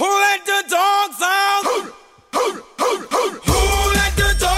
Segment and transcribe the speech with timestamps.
[0.00, 1.60] Who let the dogs out?
[1.62, 1.82] Who,
[2.32, 4.49] who, who, who, who let the dogs out?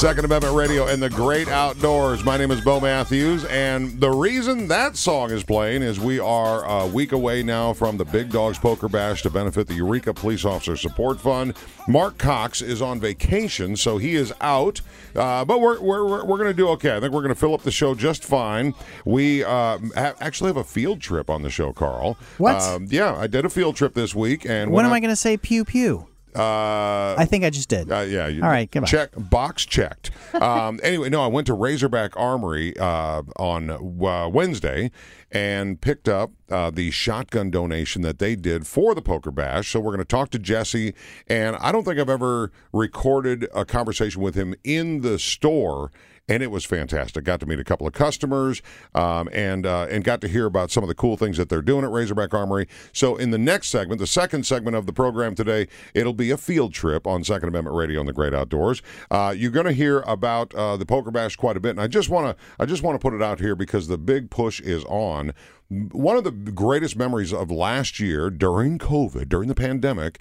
[0.00, 2.24] Second Amendment Radio and the Great Outdoors.
[2.24, 6.64] My name is Bo Matthews, and the reason that song is playing is we are
[6.64, 10.46] a week away now from the Big Dogs Poker Bash to benefit the Eureka Police
[10.46, 11.54] Officer Support Fund.
[11.86, 14.80] Mark Cox is on vacation, so he is out,
[15.16, 16.96] uh, but we're, we're, we're, going to do okay.
[16.96, 18.72] I think we're going to fill up the show just fine.
[19.04, 22.16] We uh, ha- actually have a field trip on the show, Carl.
[22.38, 22.54] What?
[22.54, 25.16] Um, yeah, I did a field trip this week, and When am I going to
[25.16, 26.06] say pew pew?
[26.34, 27.90] Uh, I think I just did.
[27.90, 28.26] uh, yeah.
[28.42, 28.88] All right, goodbye.
[28.88, 30.10] Check box checked.
[30.34, 34.90] Um, anyway, no, I went to Razorback Armory uh, on uh, Wednesday
[35.32, 39.70] and picked up uh, the shotgun donation that they did for the poker bash.
[39.72, 40.94] So we're going to talk to Jesse,
[41.26, 45.90] and I don't think I've ever recorded a conversation with him in the store.
[46.28, 47.24] And it was fantastic.
[47.24, 48.62] Got to meet a couple of customers,
[48.94, 51.62] um, and uh, and got to hear about some of the cool things that they're
[51.62, 52.68] doing at Razorback Armory.
[52.92, 56.36] So in the next segment, the second segment of the program today, it'll be a
[56.36, 58.80] field trip on Second Amendment Radio on the Great Outdoors.
[59.10, 61.88] Uh, you're going to hear about uh, the Poker Bash quite a bit, and I
[61.88, 64.60] just want to I just want to put it out here because the big push
[64.60, 65.32] is on.
[65.68, 70.20] One of the greatest memories of last year during COVID, during the pandemic,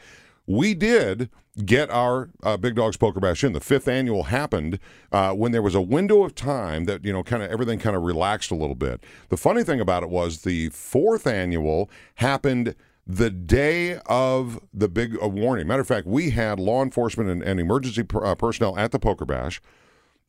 [0.50, 1.30] we did
[1.64, 3.54] get our uh, Big Dogs Poker Bash in.
[3.54, 4.80] The fifth annual happened
[5.12, 7.96] uh, when there was a window of time that, you know, kind of everything kind
[7.96, 9.04] of relaxed a little bit.
[9.30, 12.74] The funny thing about it was the fourth annual happened
[13.06, 15.68] the day of the big uh, warning.
[15.68, 19.00] Matter of fact, we had law enforcement and, and emergency per, uh, personnel at the
[19.00, 19.62] Poker Bash,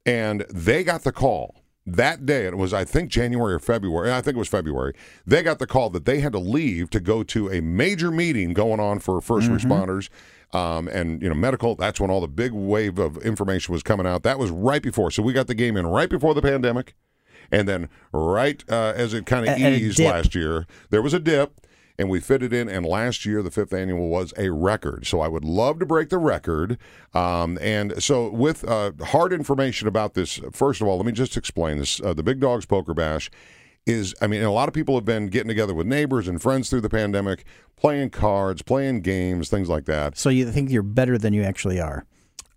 [0.05, 1.60] and they got the call
[1.97, 4.13] that day, it was, I think, January or February.
[4.13, 4.95] I think it was February.
[5.27, 8.53] They got the call that they had to leave to go to a major meeting
[8.53, 10.09] going on for 1st responders
[10.53, 11.75] um, and you know medical.
[11.77, 14.23] That's when all the big wave of information was coming out.
[14.23, 15.11] That was right before.
[15.11, 16.95] So we got the game in right before the pandemic,
[17.53, 21.03] and then right uh, as it kind of A- and a eased last year, there
[21.03, 21.61] was a dip.
[22.01, 25.07] And we fitted in, and last year the fifth annual was a record.
[25.07, 26.79] So I would love to break the record.
[27.13, 31.37] Um, and so, with uh, hard information about this, first of all, let me just
[31.37, 33.31] explain this: uh, the Big Dogs Poker Bash
[33.85, 36.71] is I mean, a lot of people have been getting together with neighbors and friends
[36.71, 37.45] through the pandemic,
[37.77, 40.17] playing cards, playing games, things like that.
[40.17, 42.07] So you think you're better than you actually are.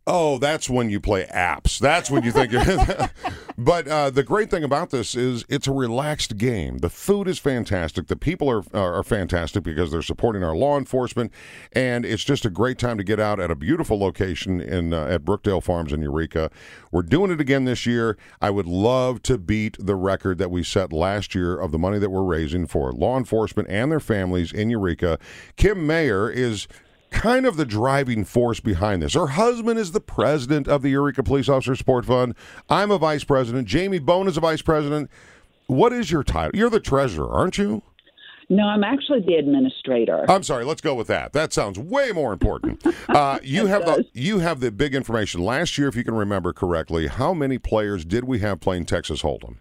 [0.06, 1.80] Oh, that's when you play apps.
[1.80, 2.64] That's when you think you're.
[3.58, 6.80] but uh, the great thing about this is it's a relaxed game.
[6.80, 8.08] The food is fantastic.
[8.08, 11.32] The people are, are are fantastic because they're supporting our law enforcement,
[11.72, 15.06] and it's just a great time to get out at a beautiful location in uh,
[15.06, 16.52] at Brookdale Farms in Eureka.
[16.92, 18.18] We're doing it again this year.
[18.42, 21.98] I would love to beat the record that we set last year of the money
[22.00, 25.18] that we're raising for law enforcement and their families in Eureka.
[25.56, 26.68] Kim Mayer is
[27.14, 29.14] kind of the driving force behind this.
[29.14, 32.36] Her husband is the president of the Eureka Police Officer Support Fund.
[32.70, 33.68] I'm a vice president.
[33.68, 35.10] Jamie Bone is a vice president.
[35.68, 36.58] What is your title?
[36.58, 37.84] You're the treasurer, aren't you?
[38.50, 40.30] No, I'm actually the administrator.
[40.30, 40.66] I'm sorry.
[40.66, 41.32] Let's go with that.
[41.34, 42.86] That sounds way more important.
[43.08, 45.42] Uh, you have the you have the big information.
[45.42, 49.22] Last year, if you can remember correctly, how many players did we have playing Texas
[49.22, 49.58] Hold'em?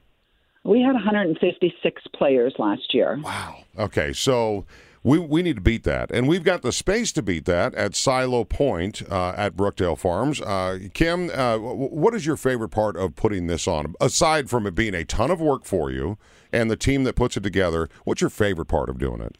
[0.64, 3.20] We had 156 players last year.
[3.22, 3.58] Wow.
[3.78, 4.64] Okay, so
[5.02, 7.94] we we need to beat that, and we've got the space to beat that at
[7.94, 10.40] Silo Point uh, at Brookdale Farms.
[10.40, 13.94] Uh, Kim, uh, what is your favorite part of putting this on?
[14.00, 16.18] Aside from it being a ton of work for you
[16.52, 19.36] and the team that puts it together, what's your favorite part of doing it?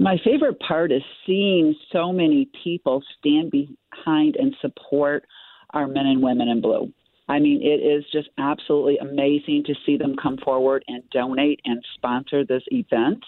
[0.00, 5.26] My favorite part is seeing so many people stand behind and support
[5.74, 6.90] our men and women in blue.
[7.28, 11.84] I mean, it is just absolutely amazing to see them come forward and donate and
[11.94, 13.22] sponsor this event.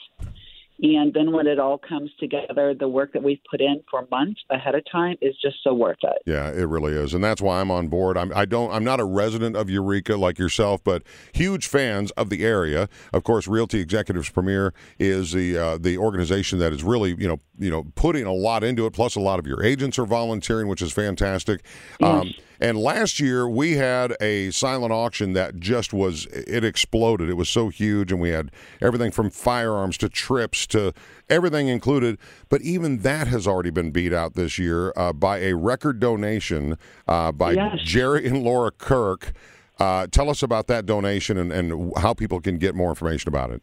[0.83, 4.41] And then when it all comes together, the work that we've put in for months
[4.51, 6.23] ahead of time is just so worth it.
[6.27, 8.19] Yeah, it really is, and that's why I'm on board.
[8.19, 8.73] I'm, I don't.
[8.73, 12.89] I'm not a resident of Eureka like yourself, but huge fans of the area.
[13.13, 17.39] Of course, Realty Executives Premier is the uh, the organization that is really you know
[17.59, 18.93] you know putting a lot into it.
[18.93, 21.65] Plus, a lot of your agents are volunteering, which is fantastic.
[22.03, 22.33] Um,
[22.63, 27.29] and last year we had a silent auction that just was it exploded.
[27.29, 30.93] It was so huge, and we had everything from firearms to trips to
[31.29, 32.19] everything included.
[32.49, 36.79] But even that has already been beat out this year uh, by a record donation
[37.09, 37.81] uh, by Yes.
[37.83, 39.33] Jerry and Laura Kirk.
[39.81, 43.51] Uh, tell us about that donation and, and how people can get more information about
[43.51, 43.61] it.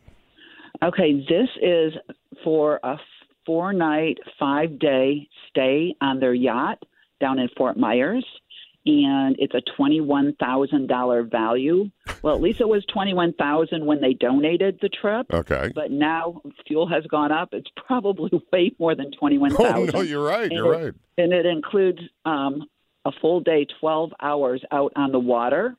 [0.84, 1.94] Okay, this is
[2.44, 2.98] for a
[3.46, 6.84] four night, five day stay on their yacht
[7.22, 8.26] down in Fort Myers.
[8.92, 11.92] And it's a twenty-one thousand dollar value.
[12.24, 15.28] Well, at least it was twenty-one thousand when they donated the trip.
[15.32, 15.72] Okay.
[15.76, 17.50] But now fuel has gone up.
[17.52, 19.94] It's probably way more than twenty-one Oh thousand.
[19.94, 20.44] no, you're right.
[20.44, 20.94] And You're it- right.
[21.20, 22.64] And it includes um,
[23.06, 25.76] a full day, 12 hours out on the water.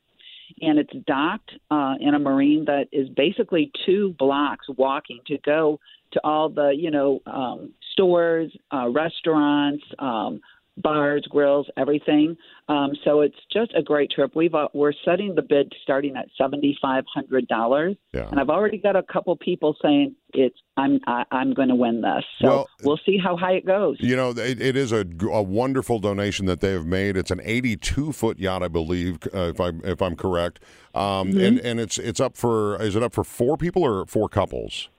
[0.61, 5.79] And it's docked uh, in a marine that is basically two blocks walking to go
[6.13, 10.41] to all the, you know, um, stores, uh, restaurants, um,
[10.77, 12.35] bars, grills, everything.
[12.69, 14.31] Um, so it's just a great trip.
[14.35, 18.29] We've uh, we're setting the bid starting at seventy five hundred dollars, Yeah.
[18.29, 22.01] and I've already got a couple people saying it's I'm I, I'm going to win
[22.01, 22.23] this.
[22.41, 23.97] So Well- we'll see how high it goes.
[23.99, 27.17] You know, it, it is a, a wonderful donation that they have made.
[27.17, 30.61] It's an 82 foot yacht, I believe, uh, if I'm if I'm correct.
[30.95, 34.29] Um, and and it's it's up for is it up for four people or four
[34.29, 34.89] couples?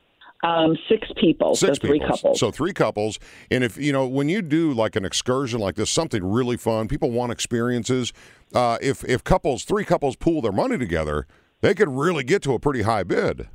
[0.45, 2.17] Um, six people, Six so three people.
[2.17, 2.41] couples.
[2.41, 3.19] So three couples.
[3.51, 6.89] And if you know when you do like an excursion like this, something really fun,
[6.89, 8.13] people want experiences.
[8.53, 11.27] Uh, if if couples, three couples pool their money together,
[11.61, 13.49] they could really get to a pretty high bid.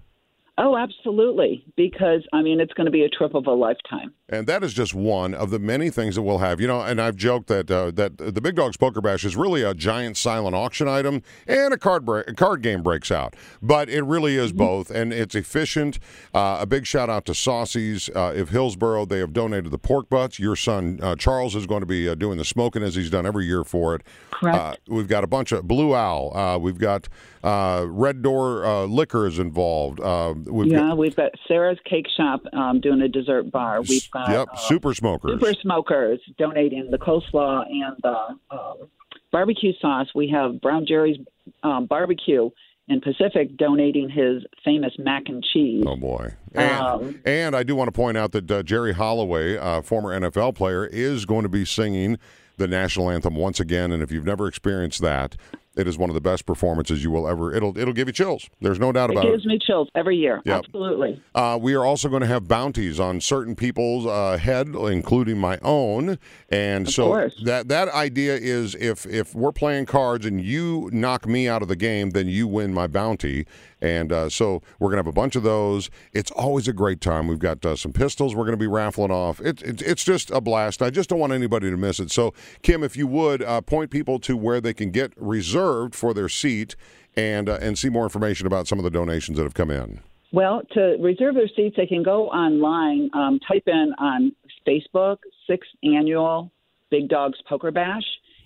[0.57, 4.13] Oh, absolutely, because I mean it's going to be a trip of a lifetime.
[4.29, 6.59] And that is just one of the many things that we'll have.
[6.59, 9.63] You know, and I've joked that uh, that the Big Dogs Poker Bash is really
[9.63, 13.35] a giant silent auction item, and a card break, a card game breaks out.
[13.61, 15.99] But it really is both, and it's efficient.
[16.33, 19.05] Uh, a big shout out to Saucy's uh, of Hillsboro.
[19.05, 20.39] They have donated the pork butts.
[20.39, 23.25] Your son uh, Charles is going to be uh, doing the smoking as he's done
[23.25, 24.01] every year for it.
[24.31, 24.57] Correct.
[24.57, 26.35] Uh, we've got a bunch of Blue Owl.
[26.35, 27.07] Uh, we've got
[27.43, 29.99] uh, Red Door uh, Liquor is involved.
[30.47, 33.81] Uh, we've yeah, got, we've got Sarah's Cake Shop um, doing a dessert bar.
[33.81, 35.39] We've got yep, uh, Super Smokers.
[35.39, 38.89] Super Smokers donating the coleslaw and the um,
[39.31, 40.07] barbecue sauce.
[40.15, 41.17] We have Brown Jerry's
[41.63, 42.49] um, barbecue
[42.87, 45.83] in Pacific donating his famous mac and cheese.
[45.85, 46.33] Oh boy!
[46.53, 50.17] And, Um, and I do want to point out that uh, Jerry Holloway, uh, former
[50.17, 52.17] NFL player, is going to be singing
[52.57, 53.91] the national anthem once again.
[53.91, 55.35] And if you've never experienced that,
[55.77, 57.53] it is one of the best performances you will ever.
[57.53, 58.49] It'll it'll give you chills.
[58.61, 59.31] There's no doubt about it.
[59.31, 60.41] gives me chills every year.
[60.45, 60.65] Yep.
[60.65, 61.21] Absolutely.
[61.35, 65.57] Uh, we are also going to have bounties on certain people's uh, head, including my
[65.61, 66.17] own.
[66.49, 67.33] And Of so course.
[67.45, 71.67] that that idea is if if we're playing cards and you knock me out of
[71.67, 73.45] the game, then you win my bounty.
[73.79, 75.91] And uh, so we're going to have a bunch of those.
[76.11, 77.27] It's always a great time.
[77.27, 79.39] We've got uh, some pistols we're going to be raffling off.
[79.39, 80.81] It, it, it's just a blast.
[80.81, 82.09] I just don't want anybody to miss it.
[82.09, 82.33] So,
[82.63, 86.29] Kim, if you would uh, point people to where they can get reserved for their
[86.29, 86.75] seat
[87.15, 89.99] and uh, and see more information about some of the donations that have come in.
[90.31, 94.33] Well, to reserve their seats, they can go online, um, type in on
[94.67, 95.17] Facebook,
[95.49, 96.51] sixth annual
[96.89, 98.03] Big Dogs Poker Bash,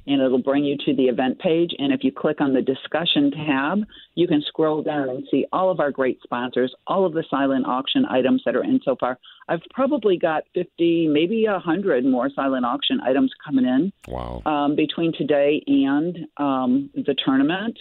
[0.08, 1.72] and it'll bring you to the event page.
[1.78, 3.80] And if you click on the discussion tab,
[4.16, 7.66] you can scroll down and see all of our great sponsors, all of the silent
[7.66, 9.20] auction items that are in so far.
[9.48, 14.42] I've probably got 50, maybe 100 more silent auction items coming in Wow.
[14.46, 17.78] um, between today and um, the tournament.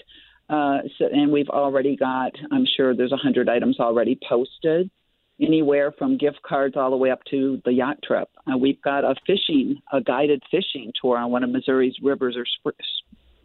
[0.48, 4.90] Uh, so, and we've already got, I'm sure there's 100 items already posted,
[5.40, 8.28] anywhere from gift cards all the way up to the yacht trip.
[8.52, 12.44] Uh, we've got a fishing, a guided fishing tour on one of Missouri's rivers or
[12.46, 12.76] sp-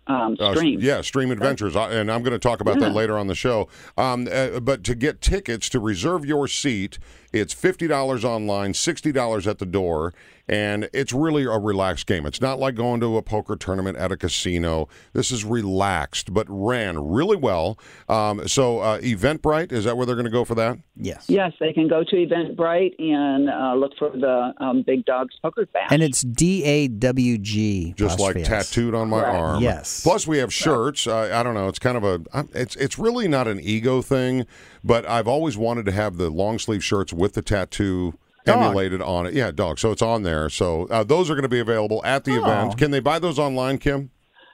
[0.08, 0.84] um, Uh, streams.
[0.84, 3.68] yeah, Stream Adventures, I- and I'm going to talk about that later on the show.
[3.98, 7.00] Um, uh, but to get tickets to reserve your seat,
[7.34, 10.14] it's fifty dollars online, sixty dollars at the door,
[10.48, 12.26] and it's really a relaxed game.
[12.26, 14.88] It's not like going to a poker tournament at a casino.
[15.14, 17.78] This is relaxed, but ran really well.
[18.08, 20.78] Um, so uh, Eventbrite is that where they're going to go for that?
[20.96, 21.26] Yes.
[21.28, 25.66] Yes, they can go to Eventbrite and uh, look for the um, Big Dogs Poker
[25.74, 25.88] Bash.
[25.92, 27.94] And it's D A W G.
[27.98, 29.36] just like apostrophe tattooed on my Correct.
[29.38, 29.64] arm.
[29.64, 30.04] Yes.
[30.04, 31.08] Plus, we have shirts.
[31.08, 31.68] Uh, I don't know.
[31.68, 32.22] It's kind of a.
[32.34, 34.46] I'm- It's it's really not an ego thing,
[34.84, 38.14] but I've always wanted to have the long sleeve shirts with the tattoo
[38.46, 38.64] Dog.
[38.64, 39.34] emulated on it.
[39.34, 39.80] Yeah, dog.
[39.80, 40.50] So it's on there.
[40.50, 42.44] So uh, those are going to be available at the Oh.
[42.44, 42.78] event.
[42.78, 44.12] Can they buy those online, Kim?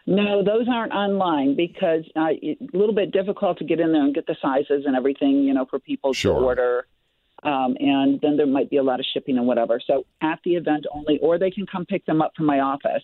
[0.08, 4.14] No, those aren't online because uh, a little bit difficult to get in there and
[4.16, 6.40] get the sizes and everything, you know, for people Sure.
[6.40, 6.88] to order.
[7.44, 9.80] Um, and then there might be a lot of shipping and whatever.
[9.86, 13.04] So at the event only, or they can come pick them up from my office.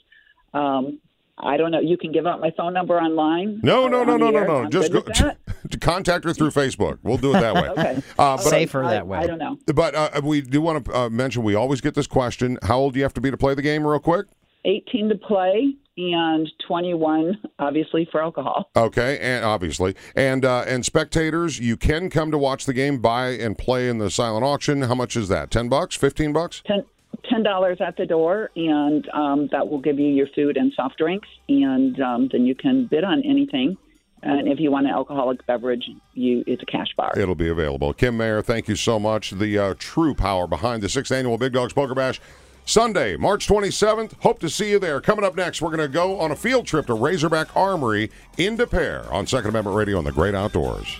[0.54, 1.00] Um,
[1.40, 1.80] I don't know.
[1.80, 3.60] You can give out my phone number online.
[3.64, 4.70] No, no, no, no, no, no.
[4.70, 6.98] Just go with contact her through Facebook.
[7.04, 7.68] We'll do it that way.
[7.78, 8.02] Okay.
[8.18, 9.20] Uh, but Safer I, that way.
[9.20, 9.58] I don't know.
[9.68, 12.94] But uh, we do want to uh, mention we always get this question: How old
[12.94, 13.86] do you have to be to play the game?
[13.86, 14.28] Real quick.
[14.66, 18.70] 18 to play and 21, obviously, for alcohol.
[18.76, 23.30] Okay, and obviously, and uh, and spectators, you can come to watch the game, buy
[23.30, 24.84] and play in the silent auction.
[24.84, 25.52] How much is that?
[25.52, 25.96] Ten bucks?
[25.96, 26.62] Fifteen bucks?
[26.66, 26.84] Ten
[27.30, 30.98] ten dollars at the door, and um, that will give you your food and soft
[30.98, 33.78] drinks, and um, then you can bid on anything.
[34.24, 37.14] And if you want an alcoholic beverage, you it's a cash bar.
[37.18, 37.94] It'll be available.
[37.94, 39.32] Kim Mayer, thank you so much.
[39.32, 42.20] The uh, true power behind the sixth annual Big Dogs Poker Bash.
[42.66, 44.20] Sunday, March 27th.
[44.22, 45.00] Hope to see you there.
[45.00, 48.58] Coming up next, we're going to go on a field trip to Razorback Armory in
[48.58, 51.00] Des Peres on Second Amendment Radio on the Great Outdoors.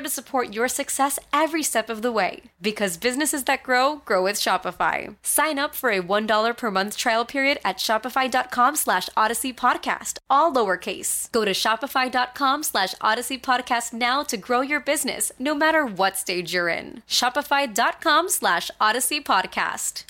[0.00, 2.42] to support your success every step of the way.
[2.60, 5.16] Because businesses that grow, grow with Shopify.
[5.22, 10.52] Sign up for a $1 per month trial period at shopify.com slash odyssey podcast, all
[10.52, 11.30] lowercase.
[11.32, 16.52] Go to shopify.com slash odyssey podcast now to grow your business, no matter what stage
[16.52, 17.02] you're in.
[17.08, 20.04] Shopify.com slash odyssey podcast.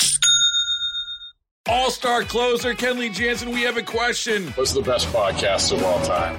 [1.68, 4.48] All star closer, Kenley Jansen, we have a question.
[4.52, 6.38] What's the best podcast of all time?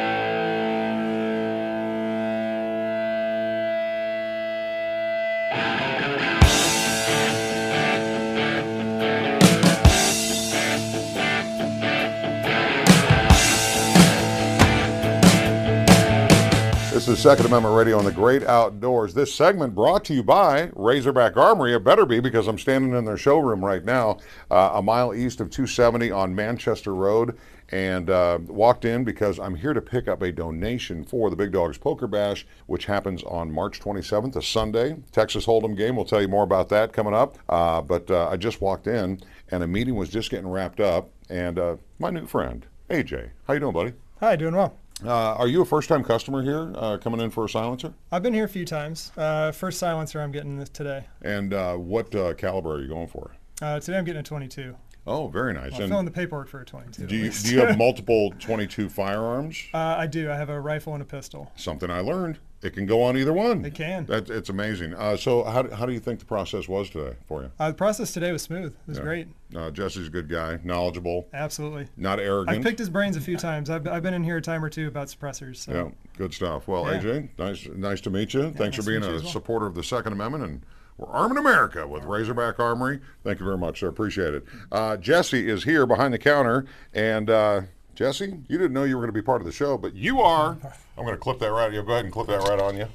[16.91, 19.13] This is Second Amendment Radio on the Great Outdoors.
[19.13, 21.73] This segment brought to you by Razorback Armory.
[21.73, 24.17] It better be because I'm standing in their showroom right now,
[24.51, 27.37] uh, a mile east of 270 on Manchester Road,
[27.69, 31.53] and uh, walked in because I'm here to pick up a donation for the Big
[31.53, 34.97] Dogs Poker Bash, which happens on March 27th, a Sunday.
[35.13, 35.95] Texas Hold'em game.
[35.95, 37.37] We'll tell you more about that coming up.
[37.47, 41.09] Uh, but uh, I just walked in, and a meeting was just getting wrapped up,
[41.29, 43.93] and uh, my new friend AJ, how you doing, buddy?
[44.19, 44.80] Hi, doing well.
[45.03, 47.93] Uh, are you a first-time customer here, uh, coming in for a silencer?
[48.11, 49.11] I've been here a few times.
[49.17, 51.05] Uh, first silencer I'm getting this today.
[51.23, 53.31] And uh, what uh, caliber are you going for?
[53.61, 54.75] Uh, today I'm getting a 22.
[55.07, 55.73] Oh, very nice.
[55.73, 57.07] I'm filling the paperwork for a 22.
[57.07, 59.59] do you do you have multiple 22 firearms?
[59.73, 60.29] uh, I do.
[60.29, 61.51] I have a rifle and a pistol.
[61.55, 62.37] Something I learned.
[62.63, 63.65] It can go on either one.
[63.65, 64.05] It can.
[64.05, 64.93] That, it's amazing.
[64.93, 67.51] Uh, so, how, do- how do you think the process was today for you?
[67.59, 68.73] Uh, the process today was smooth.
[68.73, 69.03] It was Yeah.
[69.03, 69.27] great.
[69.55, 71.87] Uh, Jesse's a good guy, knowledgeable, Absolutely.
[71.97, 72.57] not arrogant.
[72.57, 73.69] I've picked his brains a few times.
[73.69, 75.57] I've, I've been in here a time or two about suppressors.
[75.57, 75.71] So.
[75.73, 76.67] Yeah, good stuff.
[76.67, 76.99] Well, Yeah.
[77.01, 78.43] AJ, nice nice to meet you.
[78.51, 79.19] Thanks nice for being a well.
[79.21, 80.61] supporter of the Second Amendment and
[80.97, 82.99] we're arming America with Razorback Armory.
[83.23, 83.87] Thank you very much, sir.
[83.87, 84.45] Appreciate it.
[84.71, 87.61] Uh, Jesse is here behind the counter, and uh,
[87.95, 90.21] Jesse, you didn't know you were going to be part of the show, but you
[90.21, 90.57] are.
[91.01, 91.73] I'm going to clip that right.
[91.73, 92.85] You go ahead and clip that right on you.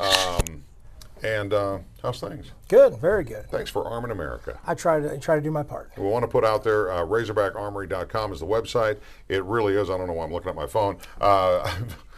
[0.00, 0.64] Um,
[1.22, 2.50] and uh, how's things?
[2.66, 3.48] Good, very good.
[3.52, 4.58] Thanks for arming America.
[4.66, 5.92] I try to I try to do my part.
[5.96, 8.98] We want to put out there, uh, RazorbackArmory.com is the website.
[9.28, 9.90] It really is.
[9.90, 10.98] I don't know why I'm looking at my phone.
[11.20, 11.72] Uh,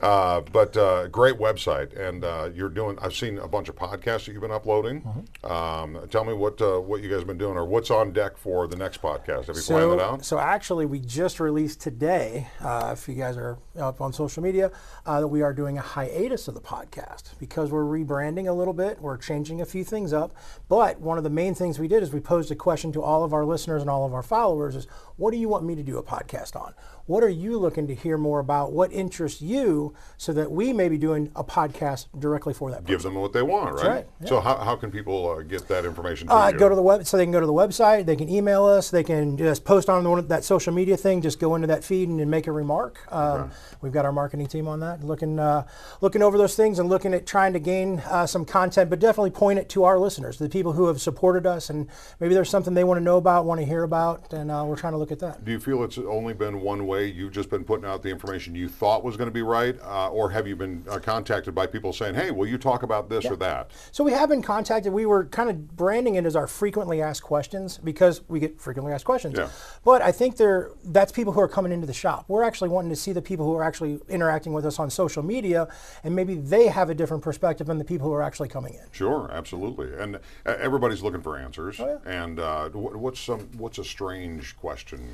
[0.00, 2.98] uh, but uh, great website, and uh, you're doing.
[3.02, 5.02] I've seen a bunch of podcasts that you've been uploading.
[5.02, 5.52] Mm-hmm.
[5.52, 8.36] Um, tell me what uh, what you guys have been doing, or what's on deck
[8.36, 9.46] for the next podcast.
[9.46, 10.24] Have you planned So, it out?
[10.24, 12.46] so actually, we just released today.
[12.60, 14.70] Uh, if you guys are up on social media,
[15.06, 18.74] uh, that we are doing a hiatus of the podcast because we're rebranding a little
[18.74, 19.00] bit.
[19.00, 20.34] We're changing a few things up.
[20.68, 23.24] But one of the main things we did is we posed a question to all
[23.24, 24.86] of our listeners and all of our followers: is
[25.16, 26.74] what do you want me to do a podcast on?
[27.06, 28.72] What are you looking to hear more about?
[28.72, 32.84] What interests you, so that we may be doing a podcast directly for that.
[32.84, 33.86] Give them what they want, right?
[33.86, 34.28] right, yeah.
[34.28, 37.06] So how, how can people uh, get that information to Uh, go to the web,
[37.06, 38.06] so they can go to the website.
[38.06, 38.90] They can email us.
[38.90, 41.22] They can just post on the one, that social media thing.
[41.22, 43.00] Just go into that feed and, and make a remark.
[43.12, 45.64] Um, We've got our marketing team on that, looking uh,
[46.00, 49.30] looking over those things and looking at trying to gain uh, some content, but definitely
[49.30, 51.86] point it to our listeners, the people who have supported us, and
[52.18, 54.76] maybe there's something they want to know about, want to hear about, and uh, we're
[54.76, 55.44] trying to look at that.
[55.44, 57.06] Do you feel it's only been one way?
[57.06, 60.10] You've just been putting out the information you thought was going to be right, uh,
[60.10, 63.24] or have you been uh, contacted by people saying, "Hey, will you talk about this
[63.26, 64.92] or that?" So we have been contacted.
[64.92, 68.92] We were kind of branding it as our frequently asked questions because we get frequently
[68.92, 69.36] asked questions.
[69.36, 69.48] Yeah.
[69.84, 72.24] But I think they're that's people who are coming into the shop.
[72.28, 75.22] We're actually wanting to see the people who are actually interacting with us on social
[75.22, 75.68] media,
[76.04, 78.84] and maybe they have a different perspective than the people who are actually coming in.
[78.92, 80.18] Sure, absolutely, and uh,
[80.58, 81.80] everybody's looking for answers.
[81.80, 85.08] Oh, And uh, what's some what's a strange question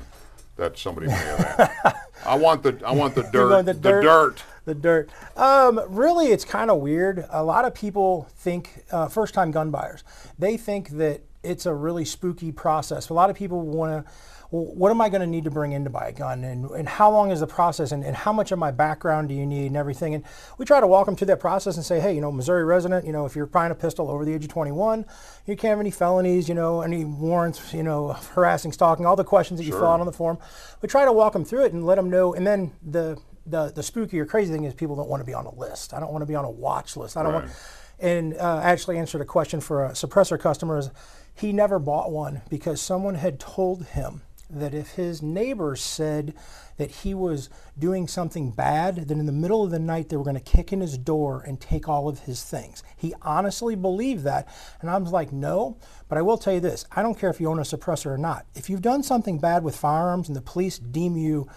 [0.57, 1.97] that somebody may have asked?
[2.25, 3.65] I want the I want the dirt.
[3.65, 4.01] The, the dirt.
[4.03, 4.43] dirt.
[4.65, 5.09] The dirt.
[5.37, 7.25] Um, really, it's kind of weird.
[7.29, 10.03] A lot of people think, uh, first time gun buyers,
[10.39, 13.09] they think that it's a really spooky process.
[13.09, 14.11] A lot of people want to,
[14.51, 16.43] well, what am I going to need to bring in to buy a gun?
[16.43, 17.91] And, and how long is the process?
[17.91, 20.13] And, and how much of my background do you need and everything?
[20.13, 20.23] And
[20.57, 23.05] we try to walk them through that process and say, hey, you know, Missouri resident,
[23.05, 25.05] you know, if you're buying a pistol over the age of 21,
[25.45, 29.23] you can't have any felonies, you know, any warrants, you know, harassing, stalking, all the
[29.23, 30.37] questions that you fill out on the form.
[30.81, 32.33] We try to walk them through it and let them know.
[32.33, 35.33] And then the the the spooky or crazy thing is people don't want to be
[35.33, 35.93] on a list.
[35.93, 37.17] I don't want to be on a watch list.
[37.17, 37.51] I don't want.
[37.99, 40.79] And uh, actually answered a question for a suppressor customer.
[40.79, 40.89] Is
[41.35, 46.33] he never bought one because someone had told him that if his neighbors said
[46.77, 50.23] that he was doing something bad, then in the middle of the night they were
[50.23, 52.83] going to kick in his door and take all of his things.
[52.95, 54.47] He honestly believed that.
[54.81, 55.77] And I was like, no.
[56.07, 58.17] But I will tell you this I don't care if you own a suppressor or
[58.17, 58.45] not.
[58.55, 61.47] If you've done something bad with firearms and the police deem you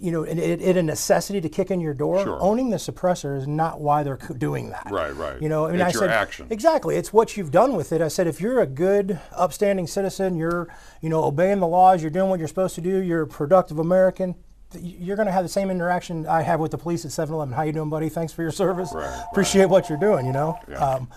[0.00, 2.24] you know, it, it, it a necessity to kick in your door.
[2.24, 2.38] Sure.
[2.42, 4.90] Owning the suppressor is not why they're doing that.
[4.90, 5.40] Right, right.
[5.40, 6.46] You know, I mean, It's I said action.
[6.48, 6.96] exactly.
[6.96, 8.00] It's what you've done with it.
[8.00, 10.68] I said, if you're a good, upstanding citizen, you're,
[11.02, 13.78] you know, obeying the laws, you're doing what you're supposed to do, you're a productive
[13.78, 14.34] American.
[14.80, 17.52] You're going to have the same interaction I have with the police at 7-Eleven.
[17.52, 18.08] How you doing, buddy?
[18.08, 18.92] Thanks for your service.
[18.94, 20.24] Right, Appreciate what you're doing.
[20.24, 20.58] You know.
[20.68, 20.76] Yeah.
[20.76, 21.08] Um,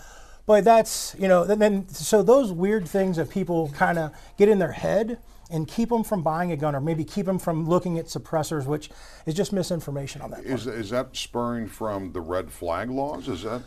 [0.45, 4.49] but that's you know then, then so those weird things that people kind of get
[4.49, 5.19] in their head
[5.53, 8.65] and keep them from buying a gun or maybe keep them from looking at suppressors,
[8.65, 8.89] which
[9.25, 10.43] is just misinformation on that.
[10.43, 10.75] Is, part.
[10.77, 13.29] Is that spurring from the red flag laws?
[13.29, 13.61] Is that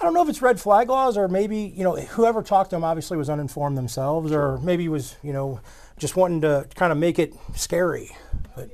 [0.00, 2.76] I don't know if it's red flag laws or maybe you know whoever talked to
[2.76, 5.60] them obviously was uninformed themselves or maybe was you know
[5.98, 8.10] just wanting to kind of make it scary.
[8.54, 8.70] But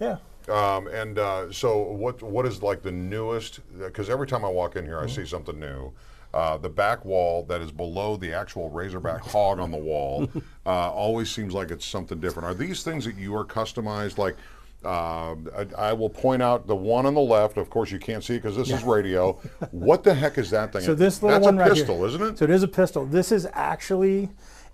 [0.00, 0.16] yeah.
[0.48, 3.60] Um, and uh, so, what what is like the newest?
[3.78, 5.22] Because every time I walk in here, I Mm-hmm.
[5.22, 5.92] see something new.
[6.34, 10.28] Uh, the back wall that is below the actual Razorback hog on the wall
[10.66, 12.46] uh, always seems like it's something different.
[12.46, 14.18] Are these things that you are customized?
[14.18, 14.36] Like,
[14.84, 17.56] uh, I, I will point out the one on the left.
[17.56, 19.32] Of course, you can't see it because this is radio.
[19.70, 20.82] What the heck is that thing?
[20.82, 22.06] So this little That's one a right pistol, here.
[22.08, 22.38] isn't it?
[22.38, 23.06] So it is a pistol.
[23.06, 24.28] This is actually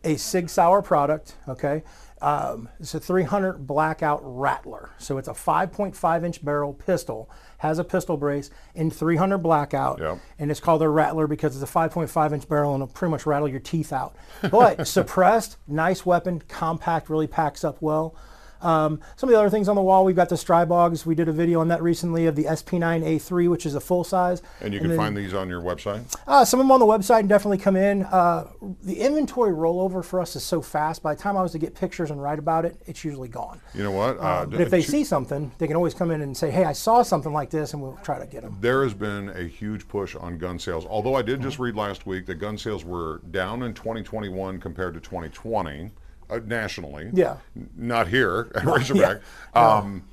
[0.04, 1.36] a Sig Sauer product.
[1.48, 1.82] Okay,
[2.20, 4.90] um, it's a 300 blackout Rattler.
[4.98, 7.30] So it's a 5.5 inch barrel pistol,
[7.62, 10.18] has a pistol brace in 300 blackout, Yep.
[10.40, 13.24] and it's called a Rattler because it's a 5.5 inch barrel and it'll pretty much
[13.24, 14.16] rattle your teeth out.
[14.50, 18.16] But suppressed, nice weapon, compact, really packs up well.
[18.62, 21.04] Um, some of the other things on the wall, we've got the Stribogs.
[21.04, 24.42] We did a video on that recently of the SP9A3, which is a full size.
[24.60, 26.02] and you can then- find these on your website.
[26.26, 28.04] uh, some of them on the website and definitely come in.
[28.04, 28.46] Uh,
[28.82, 31.02] the inventory rollover for us is so fast.
[31.02, 33.60] By the time I was to get pictures and write about it, it's usually gone.
[33.74, 34.18] You know what?
[34.18, 36.64] Uh, Um, but if they see something, they can always come in and say, "Hey,
[36.64, 38.56] I saw something like this," and we'll try to get them.
[38.60, 40.86] There has been a huge push on gun sales.
[40.88, 44.94] Although I did just read last week that gun sales were down in 2021 compared
[44.94, 45.90] to 2020
[46.32, 47.10] uh, nationally.
[47.12, 47.36] Yeah.
[47.76, 49.20] Not here at Razorback.
[49.54, 50.04] Um,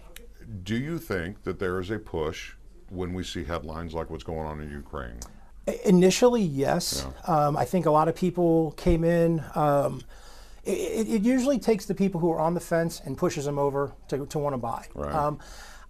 [0.64, 2.54] do you think that there is a push
[2.90, 5.20] when we see headlines like what's going on in Ukraine?
[5.86, 7.06] Initially, yes.
[7.28, 9.44] Um, I think a lot of people came in.
[9.54, 10.02] Um,
[10.64, 13.60] it, it, it usually takes the people who are on the fence and pushes them
[13.60, 14.86] over to, to want to buy.
[14.96, 15.14] Right.
[15.14, 15.40] Um,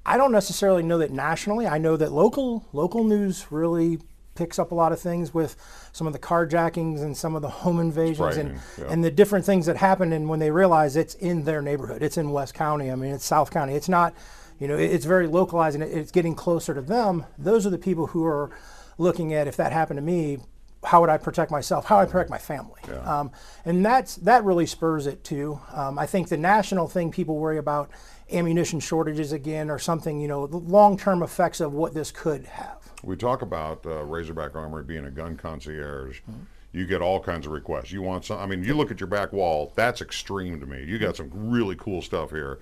[0.06, 1.68] I don't necessarily know that nationally.
[1.68, 4.00] I know that local local news really
[4.39, 5.58] picks up a lot of things with
[5.91, 8.86] some of the carjackings and some of the home invasions and, yeah.
[8.89, 10.13] and the different things that happen.
[10.13, 13.25] And when they realize it's in their neighborhood it's in west county i mean it's
[13.25, 13.75] south county.
[13.75, 14.13] It's not
[14.60, 17.25] you know it's very localized and it's getting closer to them.
[17.38, 18.49] Those are the people who are
[18.97, 20.39] looking at if that happened to me
[20.84, 23.32] how would i protect myself how would i protect my family um,
[23.65, 27.58] and that's that really spurs it too um, i think the national thing people worry
[27.58, 27.89] about
[28.32, 32.80] ammunition shortages again or something you know the long-term effects of what this could have
[33.04, 36.20] We talk about uh, Razorback Armory being a gun concierge.
[36.22, 36.44] Mm-hmm.
[36.72, 37.92] You get all kinds of requests.
[37.92, 38.39] You want some?
[38.39, 39.72] I mean, you look at your back wall.
[39.76, 40.84] That's extreme to me.
[40.84, 42.60] You got some really cool stuff here.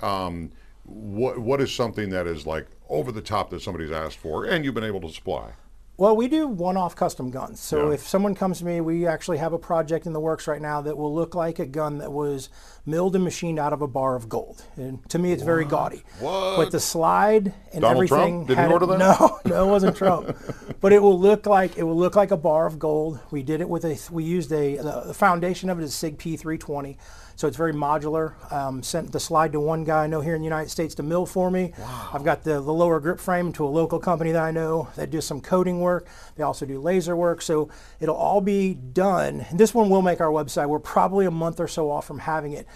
[0.00, 0.50] Um,
[0.84, 4.64] what what is something that is like over the top that somebody's asked for, and
[4.64, 5.52] you've been able to supply?
[6.00, 7.60] Well, we do one-off custom guns.
[7.60, 7.94] So Yeah.
[7.94, 10.80] if someone comes to me, we actually have a project in the works right now
[10.80, 12.48] that will look like a gun that was
[12.86, 14.64] milled and machined out of a bar of gold.
[14.78, 16.02] And to me, it's very gaudy.
[16.18, 16.56] What?
[16.56, 18.22] But the slide and Donald Trump?
[18.22, 18.46] everything.
[18.46, 18.98] Did he order that?
[18.98, 20.34] No, no, it wasn't Trump.
[20.80, 23.20] but it will look like it will look like a bar of gold.
[23.30, 23.98] We did it with a.
[24.10, 24.76] We used a.
[24.78, 26.96] The, the foundation of it is Sig P320.
[27.36, 28.34] So it's very modular.
[28.52, 31.02] Um, sent the slide to one guy I know here in the United States to
[31.02, 31.72] mill for me.
[31.78, 32.10] Wow.
[32.12, 35.10] I've got the, the lower grip frame to a local company that I know that
[35.10, 35.89] does some coating work.
[36.36, 37.42] They also do laser work.
[37.42, 37.68] So
[38.00, 39.46] it'll all be done.
[39.50, 40.68] And this one will make our website.
[40.68, 42.66] We're probably a month or so off from having it.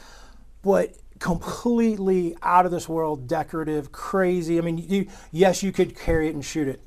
[0.63, 4.59] But completely out of this world, decorative, crazy.
[4.59, 6.81] I mean, you, yes, you could carry it and shoot it.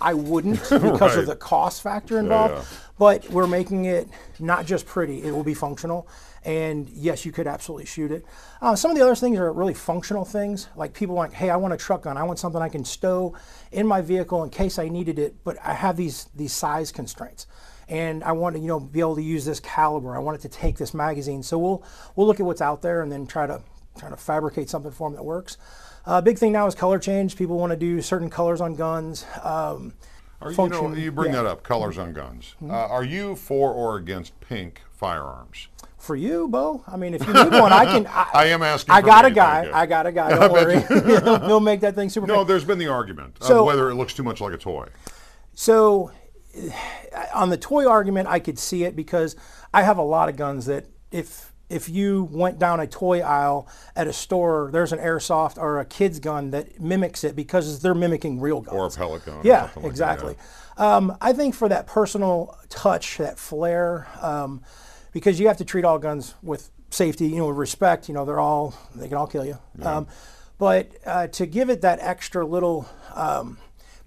[0.00, 1.18] I wouldn't because Right.
[1.18, 2.54] of the cost factor involved.
[2.54, 2.64] yeah.
[2.98, 4.08] But we're making it
[4.40, 6.06] not just pretty; it will be functional.
[6.44, 8.24] And yes, you could absolutely shoot it.
[8.60, 11.56] Uh, some of the other things are really functional things, like people like, "Hey, I
[11.56, 12.16] want a truck gun.
[12.16, 13.34] I want something I can stow
[13.70, 17.46] in my vehicle in case I needed it, but I have these these size constraints."
[17.88, 20.16] And I want to, you know, be able to use this caliber.
[20.16, 21.42] I want it to take this magazine.
[21.42, 21.84] So we'll
[22.16, 23.62] we'll look at what's out there and then try to
[23.96, 25.58] try to fabricate something for them that works.
[26.04, 27.36] Uh, big thing now is color change.
[27.36, 29.24] People want to do certain colors on guns.
[29.42, 29.94] Um,
[30.40, 31.42] Are, you know, you bring yeah.
[31.42, 31.62] That up.
[31.62, 32.56] Colors on guns.
[32.62, 35.68] Uh, are you for or against pink firearms?
[36.02, 36.82] For you, Bo.
[36.88, 38.06] I mean, if you need one, I can.
[38.10, 38.92] I, I am asking.
[38.92, 39.70] I got a guy.
[39.72, 40.30] I got a guy.
[40.36, 40.80] Don't worry.
[41.22, 42.26] he'll, he'll make that thing super.
[42.26, 42.48] No, pink.
[42.48, 44.88] there's been the argument So- of whether it looks too much like a toy.
[45.54, 46.10] So,
[46.56, 46.70] eh,
[47.32, 49.36] on the toy argument, I could see it because
[49.72, 53.68] I have a lot of guns that if if you went down a toy aisle
[53.94, 57.94] at a store, there's an airsoft or a kid's gun that mimics it because they're
[57.94, 58.76] mimicking real guns.
[58.76, 59.40] Or a pellet gun.
[59.44, 60.36] Yeah, something like that, exactly.
[60.76, 64.62] Um, I think for that personal touch, that flair, um,
[65.12, 68.08] because you have to treat all guns with safety, you know, with respect.
[68.08, 69.58] You know, they're all they can all kill you.
[69.82, 70.06] Um,
[70.58, 73.58] but uh, to give it that extra little um,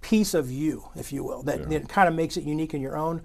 [0.01, 2.95] piece of you, if you will, that, that kind of makes it unique in your
[2.95, 3.23] own.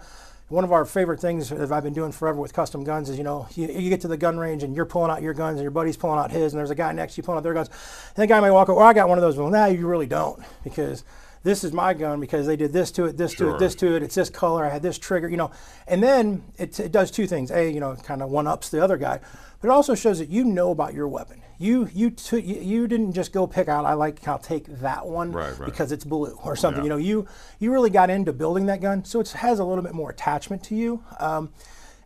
[0.49, 3.23] One of our favorite things that I've been doing forever with custom guns is, you
[3.23, 5.63] know, you, you get to the gun range and you're pulling out your guns and
[5.63, 7.55] your buddy's pulling out his, and there's a guy next to you pulling out their
[7.55, 7.69] guns.
[7.69, 9.37] And the guy may walk over, well, I got one of those.
[9.37, 11.05] Well, no, you really don't, because
[11.43, 13.97] this is my gun because they did this to it, this to it, this to
[13.97, 14.03] it.
[14.03, 14.65] It's this color.
[14.65, 15.51] I had this trigger, you know.
[15.89, 17.51] And then it, it does two things.
[17.51, 19.21] A, you know, kind of one ups the other guy,
[19.61, 21.41] but it also shows that you know about your weapon.
[21.59, 23.85] You you took you, you didn't just go pick out.
[23.85, 24.27] I like.
[24.29, 25.67] I'll take that one Right, right.
[25.67, 26.83] because it's blue or something.
[26.83, 26.85] Yeah.
[26.85, 27.27] You know, you
[27.59, 30.63] you really got into building that gun, so it has a little bit more attachment
[30.65, 31.03] to you.
[31.19, 31.51] Um,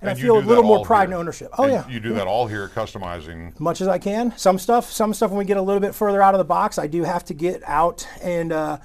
[0.01, 1.51] and, I feel a little more pride and ownership.
[1.57, 3.59] Oh And yeah, You do that all here, customizing.
[3.59, 4.37] much as I can.
[4.37, 6.77] Some stuff, some stuff when we get a little bit further out of the box,
[6.79, 8.79] I do have to get out and uh,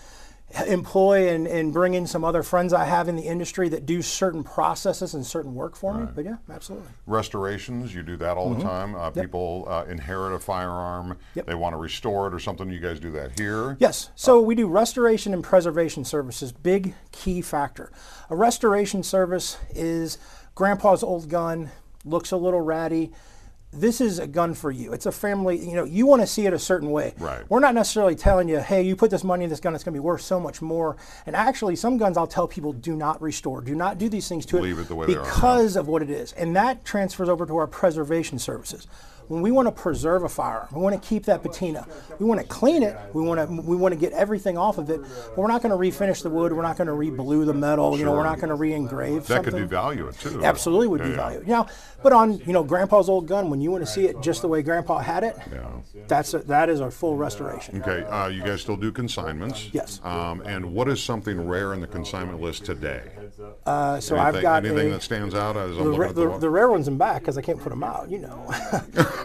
[0.68, 4.02] employ and, and bring in some other friends I have in the industry that do
[4.02, 6.08] certain processes and certain work for me.
[6.14, 6.88] But yeah, absolutely.
[7.06, 8.96] Restorations, you do that all the time.
[8.96, 11.46] Uh, People uh, inherit a firearm, Yep.
[11.46, 12.70] they want to restore it or something.
[12.70, 13.78] You guys do that here.
[13.80, 14.10] Yes.
[14.16, 16.52] So we do restoration and preservation services.
[16.52, 17.92] Big key factor.
[18.30, 20.18] A restoration service is
[20.56, 21.70] grandpa's old gun,
[22.06, 23.12] looks a little ratty.
[23.71, 24.93] This is a gun for you.
[24.93, 27.13] It's a family, you know, you want to see it a certain way.
[27.19, 27.47] Right.
[27.49, 29.93] We're not necessarily telling you, hey, you put this money in this gun, it's going
[29.93, 30.97] to be worth so much more.
[31.27, 34.45] And actually, some guns I'll tell people do not restore, do not do these things
[34.47, 36.34] to Leave it it the way they are, because of what it is.
[36.34, 38.88] And that transfers over to our preservation services.
[39.30, 41.86] When we want to preserve a firearm, we want to keep that patina.
[42.18, 42.98] We want to clean it.
[43.13, 45.00] We want to we want to get everything off of it.
[45.02, 46.52] But we're not going to refinish the wood.
[46.52, 47.96] We're not going to re-blue the metal.
[47.98, 49.54] You know, we're not going to re-engrave That something.
[49.54, 50.44] could devalue it too.
[50.44, 51.42] Absolutely would Yeah, be yeah.
[51.46, 51.68] Now,
[52.02, 54.48] but on you know Grandpa's old gun, when you want to see it just the
[54.48, 55.68] way Grandpa had it, yeah.
[56.08, 57.80] that's a, that is a full restoration.
[57.84, 59.70] Okay, uh, you guys still do consignments?
[59.72, 60.02] Yes.
[60.04, 63.04] Um, and what is something rare in the consignment list today?
[63.65, 66.38] Uh, so anything, I've got anything a, that stands out as the, ra- the, the,
[66.39, 68.10] the rare ones in back because I can't put them out.
[68.10, 68.45] You know,